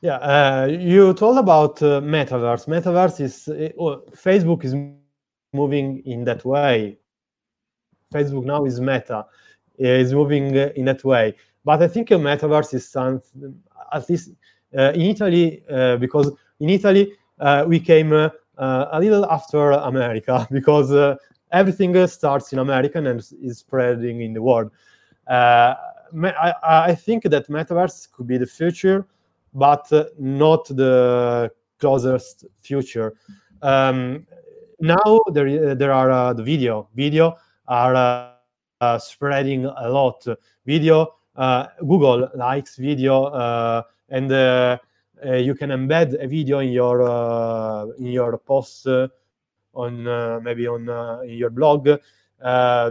Yeah 0.00 0.16
uh, 0.16 0.66
you 0.66 1.12
told 1.14 1.38
about 1.38 1.82
uh, 1.82 2.00
metaverse. 2.00 2.66
Metaverse 2.66 3.20
is 3.20 3.48
uh, 3.48 3.68
facebook 4.16 4.64
is 4.64 4.74
moving 5.52 6.02
in 6.06 6.24
that 6.24 6.44
way. 6.44 6.98
Facebook 8.12 8.44
now 8.44 8.64
is 8.64 8.80
meta 8.80 9.26
is 9.78 10.12
moving 10.12 10.54
in 10.54 10.84
that 10.84 11.04
way. 11.04 11.34
But 11.64 11.82
I 11.82 11.88
think 11.88 12.10
a 12.10 12.14
metaverse 12.14 12.74
is 12.74 12.88
something, 12.88 13.62
at 13.92 14.08
least 14.08 14.30
in 14.72 15.00
Italy, 15.00 15.62
uh, 15.70 15.96
because 15.96 16.30
in 16.60 16.70
Italy 16.70 17.12
uh, 17.38 17.64
we 17.66 17.80
came 17.80 18.12
uh, 18.12 18.28
a 18.58 19.00
little 19.00 19.26
after 19.26 19.72
America 19.72 20.46
because 20.52 21.16
everything 21.52 22.06
starts 22.06 22.52
in 22.52 22.58
America 22.58 22.98
and 22.98 23.20
is 23.42 23.58
spreading 23.58 24.20
in 24.20 24.32
the 24.32 24.42
world. 24.42 24.70
I, 25.28 25.76
I, 26.62 26.94
think 26.94 27.22
that 27.24 27.48
metaverse 27.48 28.10
could 28.10 28.26
be 28.26 28.36
the 28.36 28.46
future, 28.46 29.06
but 29.54 29.90
not 30.18 30.66
the 30.66 31.50
closest 31.78 32.46
future. 32.60 33.14
Um, 33.62 34.26
now 34.80 35.20
there 35.32 35.74
there 35.74 35.92
are 35.92 36.10
uh, 36.10 36.32
the 36.32 36.42
video 36.42 36.88
video 36.94 37.36
are 37.68 37.94
uh, 37.94 38.32
uh, 38.80 38.98
spreading 38.98 39.66
a 39.66 39.88
lot 39.88 40.26
video 40.66 41.14
google 41.80 42.28
likes 42.34 42.76
video 42.76 43.84
and 44.10 44.30
uh, 44.32 44.78
uh, 45.24 45.34
you 45.34 45.54
can 45.54 45.70
embed 45.70 46.22
a 46.22 46.26
video 46.26 46.58
in 46.58 46.72
your 46.72 47.02
uh, 47.02 47.86
in 47.98 48.06
your 48.06 48.38
post 48.38 48.86
on 49.74 50.42
maybe 50.42 50.66
on 50.66 50.88
in 51.24 51.36
your 51.36 51.50
blog. 51.50 51.88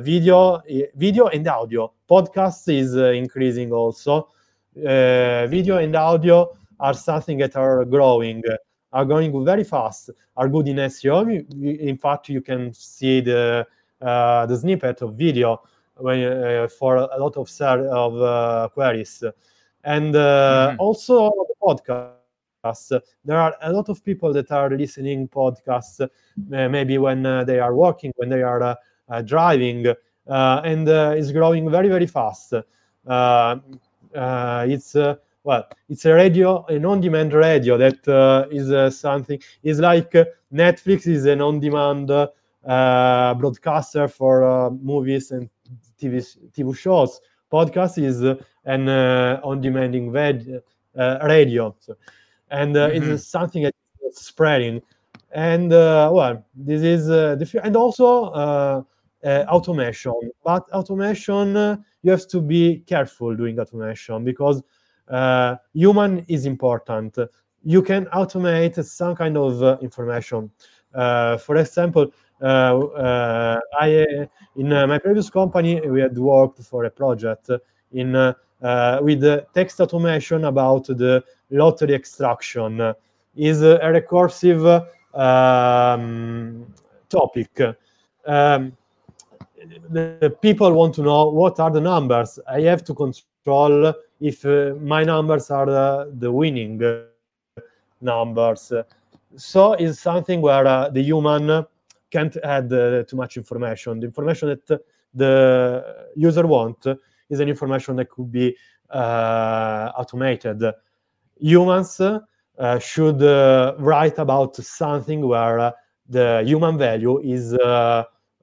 Video 0.02 0.62
video 0.96 1.28
and 1.28 1.48
audio. 1.48 1.92
Podcast 2.10 2.68
is 2.74 2.96
increasing 2.96 3.72
also. 3.72 4.30
Video 4.76 5.78
and 5.78 5.96
audio 5.96 6.56
are 6.80 6.94
something 6.94 7.38
that 7.40 7.56
are 7.56 7.84
growing 7.86 8.44
are 8.92 9.06
going 9.06 9.46
very 9.46 9.64
fast, 9.64 10.10
are 10.36 10.48
good 10.48 10.68
in 10.68 10.78
SEO. 10.78 11.46
In 11.80 11.98
fact, 11.98 12.30
you 12.30 12.42
can 12.42 12.74
see 12.74 13.22
the 13.22 13.66
uh, 14.02 14.46
the 14.46 14.58
snippet 14.58 15.02
of 15.02 15.16
video 15.16 15.62
when, 15.96 16.24
uh, 16.24 16.68
for 16.68 16.96
a 16.96 17.18
lot 17.18 17.36
of 17.36 17.50
of 17.62 18.22
uh, 18.22 18.70
queries, 18.74 19.24
and 19.90 20.16
uh, 20.16 20.70
mm-hmm. 20.70 20.80
also 20.80 21.32
the 21.50 21.56
podcast. 21.62 23.02
There 23.26 23.38
are 23.38 23.56
a 23.62 23.72
lot 23.74 23.90
of 23.90 24.04
people 24.04 24.34
that 24.34 24.52
are 24.52 24.70
listening 24.70 25.28
podcasts, 25.28 26.08
maybe 26.48 26.98
when 26.98 27.26
uh, 27.26 27.44
they 27.44 27.60
are 27.60 27.74
working, 27.74 28.14
when 28.18 28.30
they 28.30 28.44
are 28.44 28.78
uh, 29.10 29.22
driving, 29.24 29.86
and 30.28 30.90
it's 30.90 31.32
growing 31.32 31.72
very 31.72 31.90
very 31.90 32.08
fast. 32.08 32.54
it's 34.74 34.96
well, 35.44 35.68
it's 35.88 36.06
a 36.06 36.14
radio, 36.14 36.66
an 36.66 36.86
on-demand 36.86 37.34
radio 37.34 37.78
that 37.78 38.08
uh, 38.08 38.46
is 38.52 38.72
uh, 38.72 38.90
something. 38.92 39.40
is 39.64 39.80
like 39.80 40.14
uh, 40.14 40.26
Netflix 40.54 41.08
is 41.08 41.26
an 41.26 41.42
on-demand 41.42 42.12
uh, 42.12 43.34
broadcaster 43.36 44.08
for 44.08 44.44
uh, 44.44 44.70
movies 44.70 45.32
and 45.32 45.50
TV 46.00 46.24
TV 46.52 46.78
shows. 46.78 47.22
Podcast 47.52 47.98
is 47.98 48.22
uh, 48.70 49.38
an 49.38 49.42
on-demanding 49.44 50.12
radio, 50.12 51.76
so, 51.80 51.96
and 52.52 52.76
mm-hmm. 52.76 53.12
it's 53.12 53.26
something 53.26 53.64
that's 53.64 54.26
spreading. 54.26 54.82
And 55.32 55.72
well, 55.72 56.44
this 56.56 56.82
is 56.82 57.08
the 57.08 57.62
and 57.64 57.76
also 57.76 58.86
automation. 59.24 60.14
But 60.44 60.70
automation, 60.72 61.56
you 62.02 62.12
have 62.12 62.28
to 62.28 62.42
be 62.42 62.84
careful 62.86 63.36
doing 63.36 63.60
automation 63.60 64.24
because 64.24 64.64
uh, 65.10 65.56
human 65.74 66.26
is 66.28 66.46
important. 66.46 67.18
You 67.64 67.82
can 67.82 68.06
automate 68.06 68.84
some 68.86 69.16
kind 69.16 69.38
of 69.38 69.62
uh, 69.62 69.78
information. 69.82 70.52
Uh, 70.94 71.38
for 71.38 71.58
example, 71.58 72.12
uh, 72.42 72.46
uh, 72.46 73.60
I 73.80 74.28
in 74.56 74.70
my 74.70 74.98
previous 74.98 75.30
company 75.30 75.82
we 75.82 76.00
had 76.02 76.18
worked 76.18 76.64
for 76.64 76.86
a 76.86 76.90
project 76.90 77.50
in 77.92 78.14
with 78.62 79.22
the 79.22 79.46
text 79.54 79.80
automation 79.80 80.46
about 80.46 80.86
the 80.88 81.24
lottery 81.50 81.94
extraction. 81.94 82.94
Is 83.36 83.62
a 83.62 83.80
recursive 83.84 84.86
um, 85.14 86.66
topic. 87.10 87.62
Um, 88.26 88.76
the 89.90 90.36
people 90.42 90.74
want 90.74 90.96
to 90.96 91.04
know 91.04 91.30
what 91.30 91.60
are 91.60 91.72
the 91.72 91.82
numbers. 91.82 92.40
I 92.48 92.62
have 92.62 92.84
to 92.86 92.94
control 92.94 93.94
if 94.20 94.46
uh, 94.46 94.74
my 94.82 95.04
numbers 95.04 95.50
are 95.52 95.66
the, 95.66 96.12
the 96.18 96.32
winning 96.32 96.82
numbers. 98.02 98.74
So 99.36 99.74
it's 99.74 100.00
something 100.00 100.42
where 100.42 100.66
uh, 100.68 100.90
the 100.90 101.02
human 101.02 101.66
can't 102.12 102.36
add 102.44 102.74
uh, 102.74 103.04
too 103.04 103.16
much 103.16 103.38
information. 103.38 104.00
The 104.00 104.08
information 104.08 104.50
that 104.50 104.82
the 105.14 106.08
user 106.16 106.46
want 106.48 106.86
is 107.30 107.40
an 107.40 107.50
information 107.50 107.96
that 107.98 108.10
could 108.10 108.32
be 108.32 108.56
uh, 108.90 109.92
automated. 109.96 110.64
Humans 111.40 112.02
uh, 112.02 112.80
should 112.80 113.22
uh, 113.22 113.76
write 113.78 114.18
about 114.18 114.56
something 114.56 115.28
where 115.28 115.74
the 116.08 116.44
human 116.46 116.78
value 116.78 117.20
is 117.20 117.54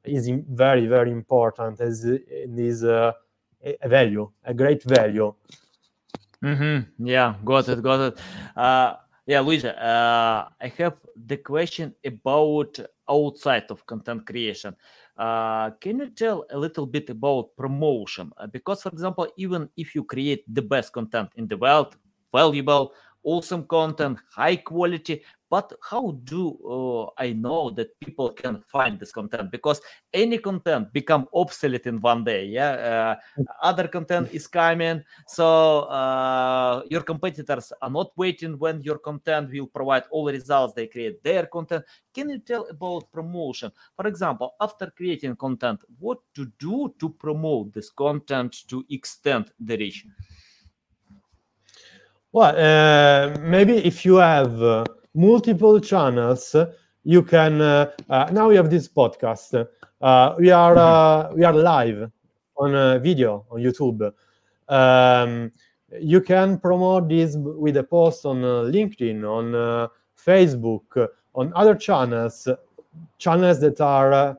is 0.05 0.31
very 0.49 0.87
very 0.87 1.11
important 1.11 1.81
as 1.81 2.05
is 2.05 2.85
a 2.85 3.15
value, 3.89 4.31
a 4.45 4.55
great 4.55 4.83
value. 4.85 5.35
Mm-hmm. 6.43 7.07
Yeah, 7.07 7.35
got 7.45 7.69
it, 7.69 7.83
got 7.83 8.01
it. 8.01 8.19
Uh, 8.57 8.95
yeah, 9.27 9.41
Luigi, 9.41 9.69
uh, 9.69 10.45
I 10.61 10.73
have 10.79 10.95
the 11.17 11.39
question 11.39 11.95
about 12.05 12.79
outside 13.09 13.65
of 13.71 13.85
content 13.85 14.25
creation. 14.25 14.77
Uh, 15.17 15.71
can 15.81 15.99
you 15.99 16.11
tell 16.11 16.45
a 16.51 16.59
little 16.59 16.87
bit 16.87 17.09
about 17.11 17.57
promotion? 17.57 18.31
Uh, 18.37 18.47
because, 18.47 18.83
for 18.83 18.91
example, 18.91 19.27
even 19.37 19.69
if 19.77 19.95
you 19.95 20.05
create 20.05 20.45
the 20.53 20.63
best 20.63 20.93
content 20.93 21.31
in 21.37 21.49
the 21.49 21.57
world, 21.57 21.97
valuable, 22.33 22.93
awesome 23.23 23.65
content, 23.65 24.19
high 24.31 24.57
quality, 24.57 25.23
but 25.57 25.73
how 25.91 26.05
do 26.25 26.43
uh, 26.75 27.05
i 27.27 27.33
know 27.33 27.71
that 27.71 27.89
people 28.05 28.29
can 28.43 28.63
find 28.75 29.01
this 29.01 29.13
content? 29.19 29.51
Because 29.51 29.81
any 30.13 30.37
content 30.37 30.93
become 30.93 31.25
obsolete 31.33 31.87
in 31.87 31.99
one 32.13 32.25
day 32.25 32.45
yeah? 32.45 32.73
Uh, 32.91 33.15
other 33.63 33.89
content 33.89 34.29
is 34.33 34.47
coming. 34.47 35.03
So 35.27 35.47
uh, 36.01 36.83
your 36.91 37.03
competitors 37.13 37.73
are 37.81 37.89
not 37.99 38.09
waiting 38.17 38.59
when 38.59 38.83
your 38.83 38.99
content 38.99 39.51
will 39.51 39.67
provide 39.67 40.05
all 40.11 40.25
the 40.27 40.33
results. 40.33 40.75
They 40.75 40.89
create 40.89 41.23
their 41.23 41.47
content. 41.47 41.85
Can 42.13 42.29
you 42.29 42.41
tell 42.51 42.67
about 42.69 43.11
promotion? 43.11 43.73
For 43.97 44.07
example 44.07 44.49
after 44.61 44.87
creating 44.91 45.37
content 45.37 45.81
what 45.99 46.19
to 46.35 46.53
do 46.59 46.95
to 47.01 47.09
promote 47.09 47.73
this 47.73 47.89
content 47.89 48.69
to 48.69 48.85
extend 48.91 49.53
the 49.59 49.79
reach? 49.79 50.05
Well 52.33 52.55
uh, 52.55 53.39
maybe 53.41 53.77
if 53.91 54.05
you 54.05 54.17
have 54.17 54.63
uh, 54.63 54.85
multiple 55.17 55.81
channels 55.81 56.55
you 57.05 57.23
can 57.23 57.61
uh, 57.61 57.91
uh, 58.11 58.29
now 58.33 58.49
we 58.49 58.57
have 58.57 58.71
this 58.71 58.89
podcast. 58.89 59.67
Uh, 60.01 60.35
we 60.39 60.51
are 60.51 60.77
uh, 60.77 61.33
we 61.35 61.45
are 61.45 61.53
live 61.55 62.11
on 62.59 62.75
a 62.75 62.99
video 62.99 63.45
on 63.51 63.61
youtube. 63.61 64.13
Um, 64.69 65.51
you 66.01 66.21
can 66.21 66.59
promote 66.59 67.09
this 67.09 67.37
with 67.37 67.77
a 67.77 67.85
post 67.85 68.27
on 68.27 68.45
uh, 68.45 68.71
linkedin 68.75 69.25
on 69.25 69.55
uh, 69.55 69.89
facebook 70.17 71.09
on 71.35 71.53
other 71.55 71.75
channels 71.75 72.49
channels 73.19 73.61
that 73.61 73.81
are 73.81 74.37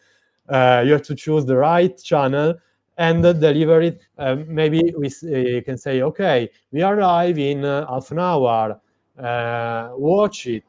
uh, 0.50 0.84
you 0.86 0.92
have 0.94 1.04
to 1.04 1.16
choose 1.16 1.46
the 1.46 1.56
right 1.56 1.98
channel 2.02 2.56
and 2.98 3.24
deliver 3.24 3.82
it. 3.82 4.02
Uh, 4.18 4.38
maybe 4.48 4.94
we 4.98 5.08
uh, 5.08 5.62
can 5.62 5.78
say, 5.78 6.02
okay, 6.02 6.50
we 6.72 6.82
are 6.82 6.98
live 6.98 7.40
in 7.40 7.64
half 7.64 8.12
an 8.12 8.20
hour. 8.20 8.80
watch 9.98 10.48
it. 10.48 10.64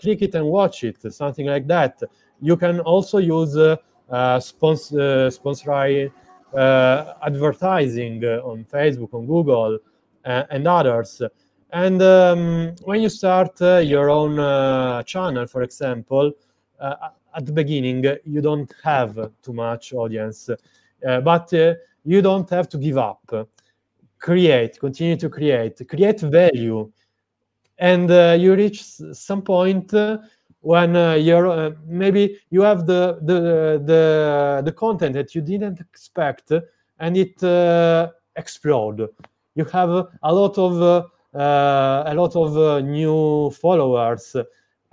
click 0.00 0.22
it 0.22 0.34
and 0.34 0.46
watch 0.46 0.84
it. 0.84 1.12
Something 1.12 1.46
like 1.46 1.66
that. 1.66 2.02
You 2.40 2.56
can 2.56 2.80
also 2.80 3.18
use 3.18 3.56
sponsor 4.40 5.30
uh, 6.54 7.14
advertising 7.22 8.24
on 8.24 8.64
Facebook, 8.64 9.12
on 9.12 9.26
Google, 9.26 9.78
uh, 10.24 10.44
and 10.50 10.68
others. 10.68 11.20
And 11.72 12.00
um, 12.00 12.74
when 12.84 13.02
you 13.02 13.08
start 13.08 13.60
uh, 13.60 13.78
your 13.78 14.08
own 14.08 14.36
channel, 15.04 15.48
for 15.48 15.62
example, 15.62 16.30
at 17.36 17.46
the 17.46 17.52
beginning 17.52 18.04
you 18.24 18.40
don't 18.40 18.72
have 18.82 19.14
too 19.42 19.52
much 19.52 19.92
audience 19.92 20.50
uh, 21.06 21.20
but 21.20 21.52
uh, 21.54 21.74
you 22.04 22.22
don't 22.22 22.48
have 22.50 22.68
to 22.68 22.78
give 22.78 22.98
up. 22.98 23.22
Create 24.20 24.78
continue 24.80 25.16
to 25.16 25.28
create 25.28 25.80
create 25.88 26.20
value. 26.20 26.90
And 27.78 28.10
uh, 28.10 28.36
you 28.38 28.54
reach 28.54 28.82
some 29.12 29.42
point 29.42 29.92
uh, 29.94 30.18
when 30.60 30.96
uh, 30.96 31.14
you're 31.14 31.46
uh, 31.48 31.70
maybe 31.86 32.38
you 32.50 32.62
have 32.62 32.86
the, 32.86 33.18
the 33.22 33.82
the 33.84 34.62
the 34.64 34.72
content 34.72 35.14
that 35.14 35.34
you 35.34 35.40
didn't 35.42 35.80
expect 35.80 36.52
and 36.98 37.16
it 37.16 37.42
explode. 38.36 39.08
You 39.54 39.64
have 39.66 39.90
a 40.22 40.32
lot 40.34 40.58
of 40.58 41.06
a 41.34 42.12
lot 42.14 42.36
of 42.36 42.84
new 42.84 43.50
followers 43.50 44.36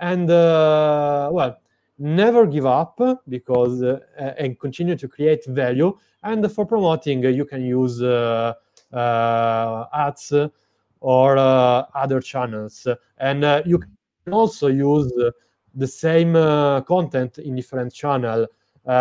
and 0.00 0.30
uh, 0.30 1.28
well 1.32 1.56
never 1.98 2.46
give 2.46 2.66
up 2.66 3.00
because 3.28 3.82
uh, 3.82 4.00
and 4.38 4.58
continue 4.58 4.96
to 4.96 5.08
create 5.08 5.44
value. 5.46 5.96
And 6.22 6.50
for 6.52 6.66
promoting 6.66 7.22
you 7.24 7.44
can 7.44 7.64
use 7.64 8.02
uh, 8.02 8.54
uh, 8.92 9.86
ads 9.92 10.32
or 11.00 11.36
uh, 11.36 11.84
other 11.94 12.20
channels. 12.20 12.86
And 13.18 13.42
you 13.66 13.78
can 13.78 14.32
also 14.32 14.68
use 14.68 15.12
the 15.74 15.86
same 15.86 16.34
content 16.84 17.38
in 17.38 17.56
different 17.56 17.92
channel. 17.92 18.46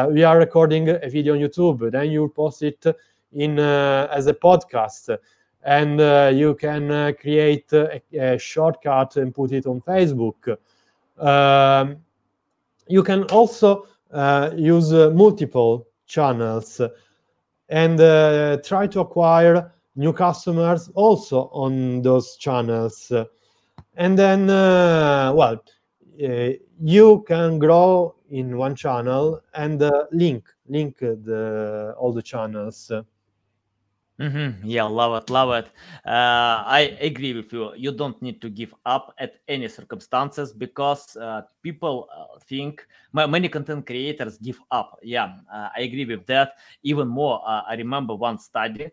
We 0.09 0.23
are 0.23 0.37
recording 0.37 0.89
a 0.89 1.09
video 1.09 1.33
on 1.33 1.39
youtube. 1.39 1.91
Then 1.91 2.11
you 2.11 2.29
post 2.29 2.63
it 2.63 2.85
in 3.33 3.59
as 3.59 4.27
a 4.27 4.33
podcast. 4.33 5.17
And 5.63 6.01
uh, 6.01 6.31
you 6.33 6.55
can 6.55 6.89
uh, 6.89 7.11
create 7.19 7.71
a, 7.73 8.01
a, 8.13 8.37
shortcut 8.39 9.17
and 9.17 9.33
put 9.33 9.51
it 9.51 9.67
on 9.67 9.81
Facebook. 9.81 10.57
Um, 11.19 11.97
you 12.91 13.03
can 13.03 13.23
also 13.25 13.87
uh, 14.11 14.51
use 14.55 14.91
uh, 14.91 15.09
multiple 15.11 15.87
channels 16.05 16.81
and 17.69 18.01
uh, 18.01 18.57
try 18.65 18.85
to 18.85 18.99
acquire 18.99 19.71
new 19.95 20.11
customers 20.11 20.89
also 20.93 21.49
on 21.53 22.01
those 22.01 22.35
channels. 22.35 23.11
And 23.95 24.19
then, 24.19 24.49
uh, 24.49 25.31
well, 25.33 25.63
you 26.17 27.23
can 27.27 27.59
grow 27.59 28.15
in 28.29 28.57
one 28.57 28.75
channel 28.75 29.41
and 29.53 29.81
link 30.11 30.45
link 30.67 30.99
the, 30.99 31.95
all 31.97 32.11
the 32.11 32.21
channels. 32.21 32.91
Mm-hmm. 34.21 34.67
Yeah, 34.69 34.83
love 34.83 35.23
it, 35.23 35.29
love 35.31 35.49
it. 35.51 35.65
Uh, 36.05 36.61
I 36.69 36.95
agree 37.01 37.33
with 37.33 37.51
you. 37.51 37.73
You 37.75 37.91
don't 37.91 38.21
need 38.21 38.39
to 38.41 38.49
give 38.49 38.71
up 38.85 39.15
at 39.17 39.39
any 39.47 39.67
circumstances 39.67 40.53
because 40.53 41.15
uh, 41.17 41.41
people 41.63 42.07
uh, 42.15 42.37
think 42.45 42.85
many 43.13 43.49
content 43.49 43.87
creators 43.87 44.37
give 44.37 44.59
up. 44.69 44.99
Yeah, 45.01 45.37
uh, 45.51 45.69
I 45.75 45.81
agree 45.81 46.05
with 46.05 46.27
that. 46.27 46.53
Even 46.83 47.07
more, 47.07 47.41
uh, 47.47 47.63
I 47.67 47.73
remember 47.75 48.13
one 48.13 48.37
study 48.37 48.91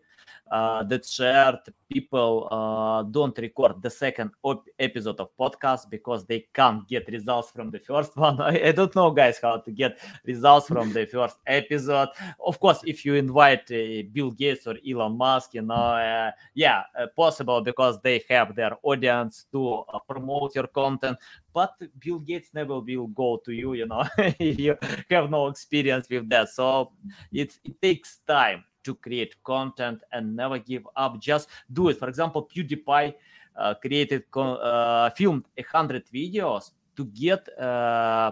uh, 0.51 0.83
that 0.83 1.05
shared 1.05 1.59
people 1.89 2.47
uh, 2.51 3.03
don't 3.03 3.37
record 3.37 3.81
the 3.81 3.89
second 3.89 4.31
op- 4.43 4.67
episode 4.77 5.19
of 5.19 5.29
podcast 5.37 5.89
because 5.89 6.25
they 6.25 6.45
can't 6.53 6.87
get 6.87 7.07
results 7.07 7.51
from 7.51 7.71
the 7.71 7.79
first 7.79 8.15
one. 8.17 8.39
I, 8.39 8.67
I, 8.67 8.71
don't 8.71 8.95
know, 8.95 9.11
guys, 9.11 9.39
how 9.41 9.57
to 9.57 9.71
get 9.71 9.99
results 10.25 10.67
from 10.67 10.93
the 10.93 11.05
first 11.11 11.37
episode. 11.47 12.09
Of 12.45 12.59
course, 12.59 12.81
if 12.85 13.05
you 13.05 13.15
invite 13.15 13.71
uh, 13.71 14.03
Bill 14.11 14.31
Gates 14.31 14.67
or 14.67 14.75
Elon 14.87 15.17
Musk, 15.17 15.53
you 15.55 15.61
know, 15.61 15.73
uh, 15.73 16.31
yeah, 16.53 16.83
uh, 16.97 17.07
possible 17.15 17.61
because 17.61 17.99
they 18.01 18.23
have 18.29 18.55
their 18.55 18.77
audience 18.83 19.45
to 19.51 19.83
uh, 19.93 19.99
promote 20.07 20.55
your 20.55 20.67
content. 20.67 21.17
But 21.53 21.73
Bill 21.99 22.19
Gates 22.19 22.49
never 22.53 22.79
will 22.79 23.07
go 23.07 23.41
to 23.45 23.51
you, 23.51 23.73
you 23.73 23.87
know, 23.87 24.03
if 24.17 24.59
you 24.59 24.77
have 25.09 25.29
no 25.29 25.47
experience 25.47 26.07
with 26.09 26.29
that. 26.29 26.49
So 26.49 26.91
it, 27.31 27.57
it 27.63 27.81
takes 27.81 28.19
time 28.27 28.63
to 28.83 28.95
create 28.95 29.35
content 29.43 30.03
and 30.11 30.35
never 30.35 30.59
give 30.59 30.87
up. 30.95 31.19
Just 31.19 31.49
do 31.71 31.89
it. 31.89 31.97
For 31.97 32.07
example, 32.07 32.47
PewDiePie 32.47 33.13
uh, 33.55 33.73
created, 33.75 34.23
uh, 34.35 35.09
filmed 35.11 35.45
100 35.55 36.05
videos 36.13 36.71
to 36.95 37.05
get 37.05 37.47
uh, 37.59 38.31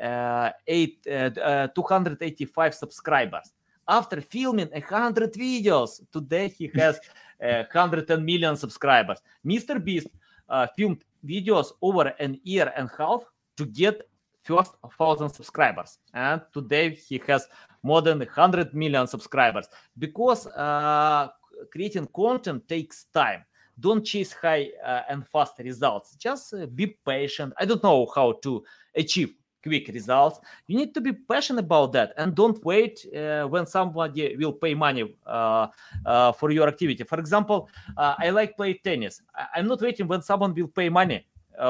uh 0.00 0.50
eight, 0.66 1.04
uh, 1.10 1.30
uh, 1.40 1.68
285 1.68 2.74
subscribers. 2.74 3.52
After 3.86 4.20
filming 4.20 4.68
100 4.68 5.32
videos, 5.32 6.00
today 6.12 6.48
he 6.48 6.70
has 6.74 7.00
110 7.38 8.24
million 8.24 8.56
subscribers. 8.56 9.18
Mr. 9.44 9.82
Beast 9.82 10.08
filmed 10.76 11.04
videos 11.24 11.72
over 11.80 12.12
an 12.18 12.38
year 12.44 12.72
and 12.76 12.88
a 12.88 13.02
half 13.02 13.22
to 13.56 13.66
get 13.66 14.07
first 14.48 14.72
thousand 14.98 15.28
subscribers, 15.30 15.98
and 16.14 16.40
today 16.52 16.90
he 16.94 17.20
has 17.26 17.46
more 17.82 18.02
than 18.02 18.18
100 18.18 18.74
million 18.74 19.06
subscribers. 19.06 19.68
Because 19.98 20.46
uh, 20.48 21.28
creating 21.70 22.08
content 22.14 22.66
takes 22.68 23.04
time. 23.12 23.44
Don't 23.80 24.04
chase 24.04 24.32
high 24.32 24.70
uh, 24.84 25.02
and 25.08 25.26
fast 25.26 25.58
results. 25.60 26.16
Just 26.16 26.52
uh, 26.54 26.66
be 26.66 26.86
patient. 27.06 27.52
I 27.60 27.64
don't 27.64 27.82
know 27.82 28.10
how 28.12 28.32
to 28.42 28.64
achieve 28.96 29.34
quick 29.62 29.88
results. 29.88 30.40
You 30.66 30.76
need 30.78 30.94
to 30.94 31.00
be 31.00 31.12
passionate 31.12 31.64
about 31.64 31.92
that 31.92 32.12
and 32.16 32.34
don't 32.34 32.64
wait 32.64 33.06
uh, 33.14 33.44
when 33.46 33.66
somebody 33.66 34.36
will 34.36 34.52
pay 34.52 34.74
money 34.74 35.14
uh, 35.26 35.68
uh, 36.06 36.32
for 36.32 36.50
your 36.50 36.66
activity. 36.66 37.04
For 37.04 37.20
example, 37.20 37.68
uh, 37.96 38.14
I 38.18 38.30
like 38.30 38.56
play 38.56 38.74
tennis. 38.82 39.22
I- 39.34 39.60
am 39.60 39.68
not 39.68 39.80
waiting 39.80 40.08
when 40.08 40.22
someone 40.22 40.54
will 40.54 40.68
pay 40.68 40.88
money 40.88 41.24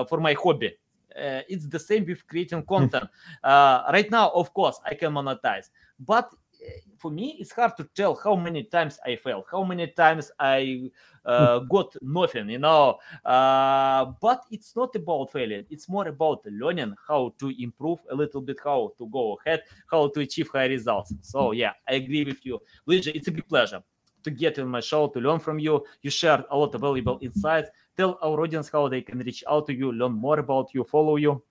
for 0.09 0.21
my 0.21 0.35
hobby. 0.35 0.77
Uh, 1.19 1.43
it's 1.49 1.67
the 1.67 1.79
same 1.79 2.07
with 2.07 2.27
creating 2.27 2.63
content. 2.65 3.09
right 3.45 4.11
now, 4.11 4.31
of 4.31 4.55
course, 4.55 4.81
I 4.85 4.95
can 4.95 5.13
monetize, 5.13 5.71
but 5.99 6.31
for 6.99 7.11
me 7.11 7.37
it's 7.39 7.53
hard 7.53 7.77
to 7.77 7.85
tell 7.95 8.15
how 8.15 8.35
many 8.35 8.65
times 8.65 8.99
i 9.07 9.15
failed 9.17 9.45
how 9.51 9.63
many 9.63 9.87
times 9.87 10.31
i 10.41 10.91
uh, 11.25 11.59
got 11.71 11.95
nothing 12.03 12.49
you 12.49 12.59
know? 12.59 12.99
Uh, 13.25 14.07
but 14.21 14.43
it's 14.51 14.75
not 14.75 14.95
about 14.97 15.31
failure 15.33 15.63
it's 15.71 15.89
more 15.89 16.09
about 16.09 16.45
learning 16.47 16.95
how 17.07 17.33
to 17.39 17.53
improve 17.63 18.01
a 18.11 18.15
little 18.15 18.41
bit 18.41 18.59
how 18.63 18.91
to 18.99 19.07
go 19.09 19.39
ahead 19.45 19.63
how 19.91 20.09
to 20.09 20.21
achieve 20.21 20.49
high 20.53 20.67
results. 20.67 21.15
So 21.23 21.53
yeah 21.53 21.73
i 21.89 21.95
agree 21.95 22.25
with 22.25 22.45
you. 22.45 22.61
Luigi 22.87 23.11
it's 23.13 23.29
a 23.29 23.33
big 23.33 23.49
pleasure 23.49 23.83
to 24.25 24.31
get 24.31 24.59
in 24.59 24.67
my 24.67 24.81
show 24.81 25.07
to 25.09 25.21
learn 25.21 25.39
from 25.39 25.59
you. 25.61 25.85
You 26.03 26.11
shared 26.11 26.45
a 26.51 26.57
lot 26.57 26.75
of 26.75 26.81
valuable 26.81 27.19
insights 27.23 27.71
tell 27.99 28.17
our 28.23 28.41
audience 28.41 28.71
how 28.71 28.89
they 28.89 29.03
can 29.03 29.19
reach 29.19 29.43
out 29.51 29.67
to 29.67 29.75
you 29.75 29.93
learn 29.93 30.13
more 30.13 30.39
about 30.39 30.69
you 30.73 30.85
follow 30.85 31.17
you 31.17 31.43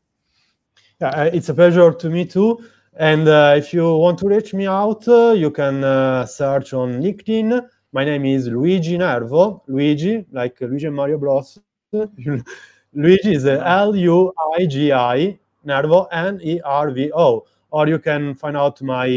yeah 1.02 1.24
it's 1.26 1.50
a 1.50 1.54
pleasure 1.54 1.92
to 1.92 2.10
me 2.10 2.26
too 2.26 2.58
and 3.00 3.28
uh, 3.28 3.54
if 3.56 3.74
you 3.76 3.96
want 3.96 4.18
to 4.20 4.28
reach 4.28 4.56
me 4.56 4.66
out, 4.66 5.08
uh, 5.08 5.32
you 5.34 5.52
can 5.52 5.84
uh, 5.84 6.26
search 6.26 6.74
on 6.74 7.00
LinkedIn. 7.00 7.62
My 7.92 8.04
name 8.04 8.26
is 8.26 8.48
Luigi 8.48 8.98
Nervo. 8.98 9.62
Luigi, 9.68 10.26
like 10.32 10.60
Luigi 10.60 10.90
Mario 10.90 11.20
Bros. 11.20 11.60
Luigi 11.94 13.34
is 13.36 13.46
L 13.46 13.96
U 13.96 14.34
I 14.58 14.66
G 14.66 14.92
I 14.92 15.38
Nervo 15.64 16.06
N 16.06 16.40
E 16.42 16.60
R 16.66 16.90
V 16.90 17.12
O. 17.14 17.46
Or 17.70 17.88
you 17.88 18.00
can 18.00 18.34
find 18.34 18.58
out 18.58 18.82
my 18.82 19.08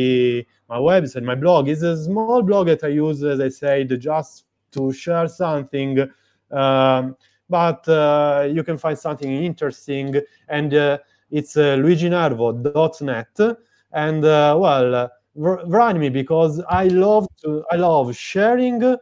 my 0.68 0.76
website, 0.76 1.22
my 1.22 1.34
blog. 1.34 1.68
is 1.68 1.82
a 1.82 2.04
small 2.04 2.42
blog 2.42 2.66
that 2.66 2.84
I 2.84 2.88
use, 2.88 3.24
as 3.24 3.40
I 3.40 3.48
said, 3.48 3.98
just 3.98 4.44
to 4.72 4.92
share 4.92 5.26
something. 5.26 6.06
Um, 6.50 7.16
but 7.48 7.86
uh, 7.88 8.48
you 8.50 8.62
can 8.62 8.78
find 8.78 8.98
something 8.98 9.30
interesting, 9.30 10.14
and 10.48 10.74
uh, 10.74 10.98
it's 11.30 11.56
uh, 11.56 11.76
luiginervo.net 11.76 13.56
and 13.92 14.24
uh, 14.24 14.56
well 14.58 15.10
write 15.34 15.96
me 15.96 16.08
because 16.08 16.62
i 16.68 16.84
love 16.88 17.26
to 17.36 17.64
i 17.70 17.76
love 17.76 18.14
sharing 18.16 18.96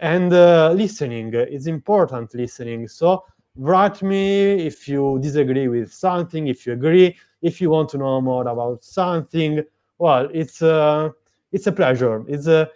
and 0.00 0.32
uh, 0.32 0.72
listening. 0.72 1.32
It's 1.34 1.66
important 1.66 2.34
listening. 2.34 2.88
So 2.88 3.24
write 3.56 4.02
me 4.02 4.66
if 4.66 4.88
you 4.88 5.18
disagree 5.20 5.68
with 5.68 5.92
something 5.92 6.48
if 6.48 6.66
you 6.66 6.72
agree 6.72 7.16
if 7.42 7.60
you 7.60 7.70
want 7.70 7.90
to 7.90 7.98
know 7.98 8.20
more 8.20 8.46
about 8.48 8.82
something. 8.84 9.62
Well 9.98 10.28
it's 10.32 10.62
uh, 10.62 11.10
it's 11.52 11.66
a 11.66 11.72
pleasure. 11.72 12.24
It's 12.28 12.46
a 12.46 12.68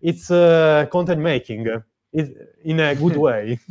it's 0.00 0.30
a 0.30 0.88
content 0.90 1.20
making 1.22 1.66
in 2.64 2.80
a 2.80 2.94
good 2.94 3.16
way. 3.16 3.58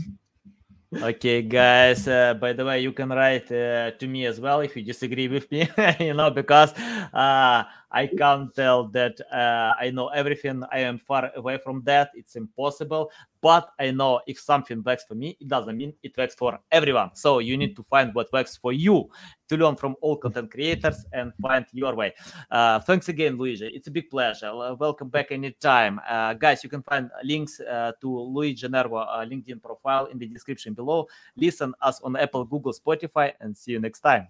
Okay 0.95 1.41
guys 1.41 2.07
uh, 2.07 2.35
by 2.35 2.53
the 2.53 2.63
way 2.63 2.79
you 2.79 2.93
can 2.93 3.09
write 3.09 3.51
uh, 3.51 3.91
to 3.99 4.07
me 4.07 4.25
as 4.25 4.39
well 4.39 4.61
if 4.61 4.77
you 4.77 4.83
disagree 4.83 5.27
with 5.27 5.51
me 5.51 5.67
you 5.99 6.13
know 6.13 6.29
because 6.31 6.71
uh, 7.11 7.63
i 7.91 8.07
can't 8.07 8.53
tell 8.55 8.87
that 8.87 9.19
uh, 9.31 9.73
i 9.79 9.89
know 9.89 10.07
everything 10.09 10.63
i 10.71 10.79
am 10.79 10.99
far 10.99 11.31
away 11.35 11.57
from 11.57 11.81
that 11.83 12.11
it's 12.15 12.35
impossible 12.35 13.11
but 13.41 13.69
i 13.79 13.91
know 13.91 14.19
if 14.27 14.39
something 14.39 14.81
works 14.83 15.03
for 15.07 15.15
me 15.15 15.37
it 15.39 15.47
doesn't 15.47 15.77
mean 15.77 15.93
it 16.03 16.15
works 16.17 16.35
for 16.35 16.59
everyone. 16.71 17.11
So 17.13 17.39
you 17.39 17.57
need 17.57 17.75
to 17.75 17.83
find 17.83 18.13
what 18.13 18.31
works 18.31 18.57
for 18.57 18.73
you 18.73 19.09
to 19.49 19.57
learn 19.57 19.75
from 19.75 19.95
all 20.01 20.17
content 20.17 20.51
creators 20.51 21.05
and 21.13 21.31
find 21.41 21.65
your 21.71 21.95
way. 21.95 22.13
Uh, 22.49 22.79
thanks 22.79 23.09
again 23.09 23.37
luigi. 23.37 23.67
It's 23.67 23.87
a 23.87 23.91
big 23.91 24.09
pleasure. 24.09 24.51
Welcome 24.75 25.09
back 25.09 25.31
anytime. 25.31 25.99
Uh, 26.07 26.33
guys 26.33 26.63
you 26.63 26.69
can 26.69 26.83
find 26.83 27.09
links 27.23 27.59
uh, 27.59 27.91
to 28.01 28.19
luigi 28.19 28.67
nervo 28.67 28.97
uh, 28.97 29.25
linkedin 29.25 29.61
profile 29.61 30.05
in 30.07 30.17
the 30.17 30.27
description 30.27 30.73
below. 30.73 31.07
Listen 31.35 31.73
us 31.81 32.01
on 32.01 32.15
apple 32.15 32.45
google 32.45 32.73
spotify 32.73 33.33
and 33.39 33.55
see 33.55 33.71
you 33.71 33.79
next 33.79 33.99
time 34.01 34.27